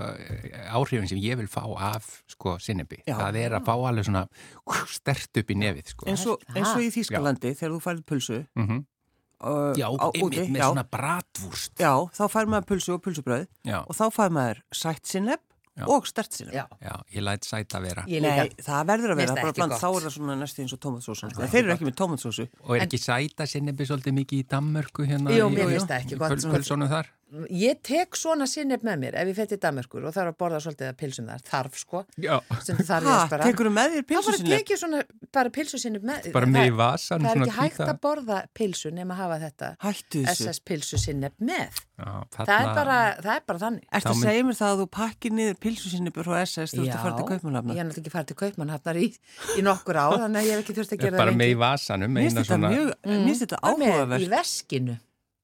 [0.72, 3.02] áhrifin sem ég vil fá af sko sinnebi.
[3.06, 3.16] Já.
[3.18, 4.24] Það er að fá alveg svona
[4.88, 6.06] stert upp í nefið sko.
[6.08, 8.84] eins og, og í Þýskalandi, þegar þú færið pulsu Mm
[9.42, 11.72] uh, Já, úti, með já, svona bratvúrst.
[11.82, 15.40] já, þá fær maður pulsu og pulsubröð Já, og þá fær maður sætt sinneb
[15.72, 15.86] Já.
[15.88, 16.52] og stert sinneb.
[16.52, 18.02] Já, já, ég læt sæta vera.
[18.04, 18.42] ég líka.
[18.44, 19.80] Nei, það verður að vera, bara bland, gott.
[19.80, 21.30] þá er það svona næstu eins og tómatsósu.
[21.32, 21.46] Sko.
[21.48, 22.44] Þeir eru ekki með tómatsósu.
[22.68, 25.30] Og er ekki sæta sinnebi svolítið mikið í Dammörku hérna?
[25.32, 26.52] Jú, í- í- í sko.
[26.52, 27.06] Pulsónum þar?
[27.48, 30.58] Ég tek svona sinneb með mér ef ég fætti í Danmörkur og þarf að borða
[30.60, 31.40] svolítið að pilsum þar.
[31.48, 32.02] Þarf, sko.
[32.20, 32.34] Já.
[32.68, 33.46] Ég spara.
[33.46, 34.52] tekur þú með þér Þá bara pilsusinneb?
[34.52, 34.98] tekið svona
[35.32, 36.28] bara pilsu sinneb með.
[36.34, 39.36] Bara með í vasan, Það er svona ekki hægt að borða pilsu nema að hafa
[39.46, 39.68] þetta.
[40.34, 41.68] SS pilsu sinneb með.
[42.02, 43.82] Já, Það er bara, það er bara þannig.
[43.92, 46.92] Ertu Þá að segja mér það að þú pakkir niður pilsusinneb frá SS þú ert
[46.96, 47.72] að fara til ég Kaupmannhafna?
[47.72, 49.08] er náttúrulega ekki farið til Kaupmannhafnar í,
[49.56, 51.00] í nokkur ár, þannig að ég hef ekki þurft að
[54.82, 55.02] gera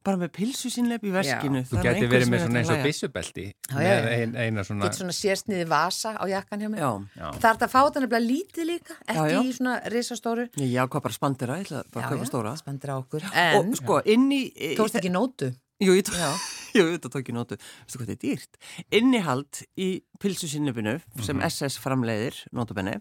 [0.09, 1.61] Bara með Bara með í veskinu.
[1.61, 1.68] Bara.
[1.68, 4.14] Þú geti verið með svona eins og byssubelti Já, já, með já.
[4.16, 4.86] ein, eina svona...
[4.86, 6.80] Getur svona sérsniði vasa á jakkan hjá mér.
[6.80, 6.90] Já.
[7.18, 7.26] Já.
[7.26, 9.38] Það er þetta að fá þetta nefnilega lítið líka, ekki já.
[9.42, 10.46] í svona risastóru.
[10.62, 12.54] Ég ákvað bara spandera, ég ætla bara að kaupa stóra.
[12.61, 13.26] spendir á okkur.
[13.28, 14.40] Og En, sko, inn í...
[14.78, 15.50] tókst ekki nótu.
[15.84, 16.16] Jú, ég, tók,
[16.78, 16.88] ég
[17.36, 17.61] nótu.
[17.61, 18.59] Veistu hvað þetta er dýrt?
[18.98, 19.90] Innihald í
[20.22, 20.96] pilsusinnebinu
[21.26, 22.96] sem SS framleiðir, nótabenni,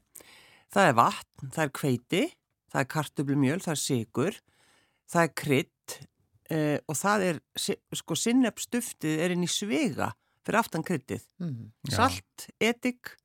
[0.75, 2.21] það er vatn, það er kveiti,
[2.67, 4.37] það er kartöblumjöl, það er sigur,
[5.07, 5.73] það er krydd
[6.49, 7.39] eh, og það er,
[7.93, 10.11] sko, sinnebstuftið er inn í svega
[10.47, 11.23] fyrir aftan kryddið.
[11.43, 11.71] Mm.
[11.91, 11.95] Já.
[11.97, 13.15] Salt, etik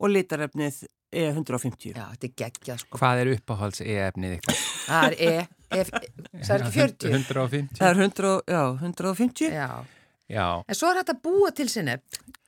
[0.00, 0.84] og litarefnið
[1.14, 1.92] er 150.
[1.94, 2.98] Já, þetta er geggjað sko.
[2.98, 4.62] Hvað er uppáhalds e-efnið ykkar?
[4.84, 5.18] Það er
[5.74, 7.12] E, F, það er ekki 40.
[7.18, 7.78] 150?
[7.78, 9.52] Það er 100, og- já, 150.
[9.52, 9.68] Já.
[10.30, 12.00] Já, En svo er þetta búa til sinneb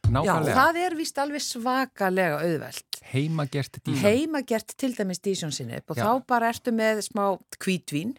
[0.06, 0.54] og nákvæmlega.
[0.56, 3.00] það er vist alveg svakalega auðvelt.
[3.12, 4.00] Heimagert dísjón.
[4.02, 6.04] Heimagert til dæmis dísjón sinneb og Já.
[6.08, 8.16] þá bara ertu með smá kvítvín,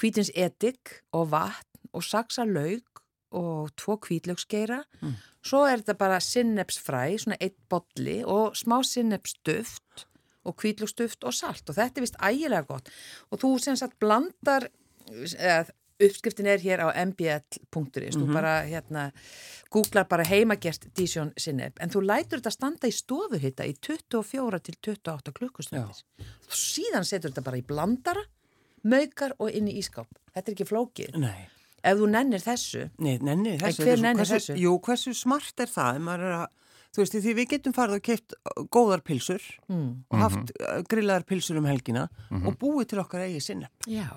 [0.00, 4.82] kvítins edik og vatn og saksa laug og tvo kvítlaugsgeira.
[5.00, 5.18] Mm.
[5.42, 10.06] Svo er þetta bara sinnebsfræ, svona eitt bolli og smá sinnebsduft
[10.44, 11.64] og kvítlugstuft og salt.
[11.68, 12.90] Og þetta er vist ægilega gott.
[13.30, 14.68] Og þú sem sagt blandar
[15.08, 15.64] eða,
[16.02, 19.08] uppskriftin er hér á mbl.is þú bara hérna
[19.72, 24.78] googlar bara heimagert dísjón sinneb en þú lætur þetta standa í stofuhitta í 24 til
[24.80, 26.02] 28 klukkustundir.
[26.48, 28.24] Síðan setur þetta bara í blandara
[28.84, 31.46] maukar og inn í ískáp þetta er ekki flókið Nei.
[31.82, 33.62] ef þú nennir þessu Nei, nenni þessu.
[33.62, 34.58] hver þetta er svo- nennir hversu, þessu?
[34.64, 36.02] Jú, hversu smart er það?
[36.16, 36.46] Er að,
[36.92, 38.36] þú veist, því við getum farið og keipt
[38.74, 39.90] góðar pilsur mm.
[40.10, 43.68] og haft mm grillaðar pilsur um helgina og búið til okkar eigi sinni.
[43.86, 44.08] Já,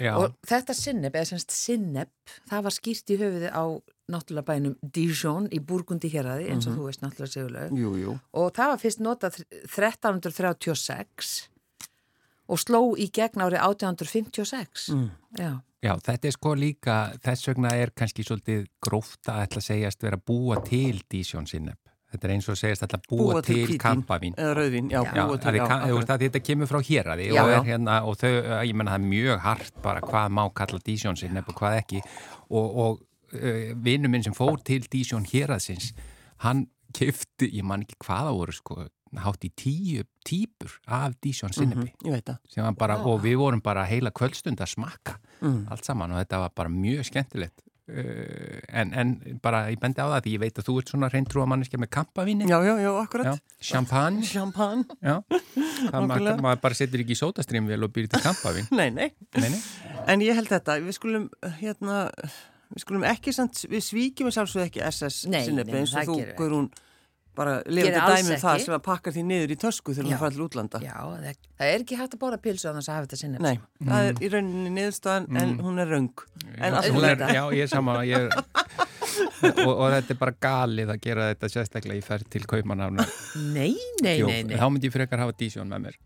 [0.00, 2.10] Já, og þetta sinneb, eða semst sinneb,
[2.50, 3.64] það var skýrt í höfuði á
[4.10, 7.78] náttúrulega bænum Dijon í Burgundi héraði, eins og þú veist náttúrulega sigurlega.
[7.78, 8.16] Jú, jú.
[8.36, 9.38] Og það var fyrst notað
[9.70, 11.32] 1336
[12.50, 14.88] og sló í gegn árið 1856.
[14.94, 15.10] Mm.
[15.38, 15.52] Já,
[15.86, 20.02] já, þetta er sko líka, þess vegna er kannski svolítið gróft að ætla að segjast
[20.06, 21.78] vera að búa til Dísjón sinneb.
[22.10, 24.32] Þetta er eins og segjast að búa, Búa til til, kampavín.
[24.34, 26.10] Eða rauðvín, já, Já, það, til, er, já, ka- þú veist akkurat.
[26.16, 27.58] að þetta kemur frá héraði Já, og, já.
[27.60, 28.32] er, hérna, og þau,
[28.66, 32.00] ég menna það er mjög hart bara hvað má kalla Dísjón sinneb og hvað ekki
[32.50, 32.98] og, og
[33.30, 35.92] uh, vinnu minn sem fór til Dísjón héraðsins,
[36.42, 36.66] hann
[36.98, 38.88] kifti, ég man ekki hvaða voru sko,
[39.18, 41.90] hátt í tíu típur af Dísjón sinnebi.
[42.48, 45.62] Sem var bara, og við vorum bara heila kvöldstund að smakka Mm.
[45.72, 50.12] allt saman og þetta var bara mjög skemmtilegt uh, en, en bara ég bendi á
[50.12, 52.90] það því ég veit að þú ert svona reyntrúa manneskja með kampavíni Já, já, já,
[53.00, 53.40] akkurat.
[53.58, 54.84] champagne Champagne.
[55.00, 55.16] já.
[55.94, 59.08] það maður, maður bara setur ekki í sótastrýmvel og býr til kampavín Nei, nei.
[59.40, 59.60] nei, nei.
[60.12, 61.26] En ég held þetta, við skulum,
[61.62, 62.02] hérna,
[62.76, 66.68] við skulum ekki, samt, við svíkjum að sjálfsögðu ekki SS sinnebi eins og þú, Guðrún,
[67.40, 70.10] bara Gerir lifandi alls dæmi um það sem að pakkar því niður í tösku þegar
[70.10, 70.80] þú fara til útlanda.
[70.84, 73.44] já það, það er ekki hægt að bóra pilsu þess að hafa þetta sinneb.
[73.46, 73.56] Nei,
[73.90, 76.24] það er í rauninni niðurstaðan en hún er röng.
[76.60, 78.34] En hún er er, já, ég er saman ég er,
[79.66, 83.06] og, og þetta er bara galið að gera þetta sérstaklega í ferð til kaupanafna
[83.54, 83.72] Nei,
[84.04, 84.58] nei, nei, nei.
[84.60, 85.98] þá myndi ég frekar hafa dísjón með mér.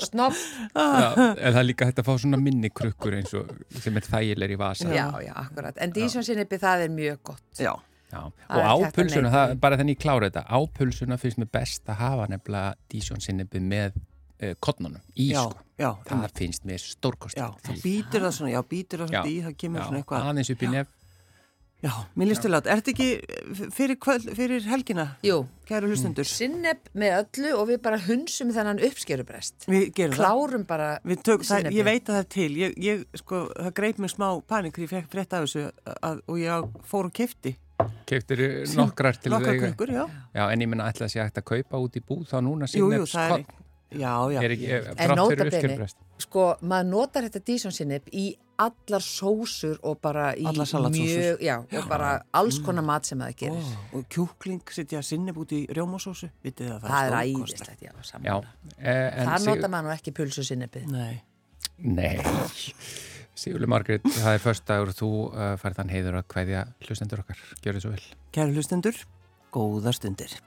[0.00, 0.36] Snopp,
[0.76, 3.50] Já, en það er líka hægt að fá svona minni krukkur eins og
[3.82, 4.88] sem er þægileg í vasa.
[4.92, 5.76] Já, já, akkurat.
[5.82, 7.44] En Dísjón sinnebi það er mjög gott.
[7.60, 7.72] Já,
[8.16, 9.60] Já, Það og á hægt að pulsuna, neyta það, því.
[9.66, 13.62] bara þannig ég klára þetta, á pulsuna finnst mér best að hafa nefnilega dísjón sinnebi
[13.62, 15.64] með uh, kottnunum í já, sko.
[15.80, 17.36] já, Það finnst mér stórkost.
[17.40, 20.30] já, þá býtur það svona, já, býtur það svona í, það kemur svona eitthvað.
[20.32, 20.92] aðeins upp í nef.
[21.84, 26.24] Já, mér listu lát, er þetta ekki fyrir, kvöld, fyrir helgina, Jú, kæru hlustendur?
[26.24, 29.66] sinneb með öllu og við bara hunsum þennan uppskerubrest.
[29.68, 30.22] Við gerum það.
[30.22, 34.10] Klárum bara það, ég veit að það er til, ég, ég sko, það greip mig
[34.14, 35.66] smá panik því ég fekk frétt af þessu
[36.00, 37.52] að, og ég fór og kefti
[38.06, 38.40] Keftir
[38.78, 39.68] nokkrar til nokkar þau.
[39.70, 40.04] kukkur, já.
[40.34, 42.68] Já, en ég menna ætla að sé hægt að kaupa út í búð þá núna
[42.70, 43.62] Jú, jú, sinnefs það er, kott.
[43.90, 44.40] já, já.
[44.46, 45.96] Er ekki, En frátt nota fyrir uppskjöldbrest.
[46.18, 48.24] sko, maður notar þetta Dísjón sinneb í
[48.58, 53.66] allar sósur og bara í mjög, já, og bara alls konar mat sem það gerir.
[53.92, 58.02] Ó, og kjúkling setja sinneb út í rjómasósu, vitið það, það er æðislegt, já, Já,
[58.02, 58.46] saman.
[58.78, 60.86] eh, en Það Sig- nota maður ekki pulsu sinnebið.
[60.90, 61.22] Nei,
[61.78, 62.16] Nei,
[63.36, 67.42] Sigurli Margrét, það er först dagur þú uh, færð þann heiður að kveðja hlustendur okkar.
[67.60, 68.04] Gjör þið svo vel.
[68.32, 69.00] kæru hlustendur,
[69.52, 70.38] góða stundir.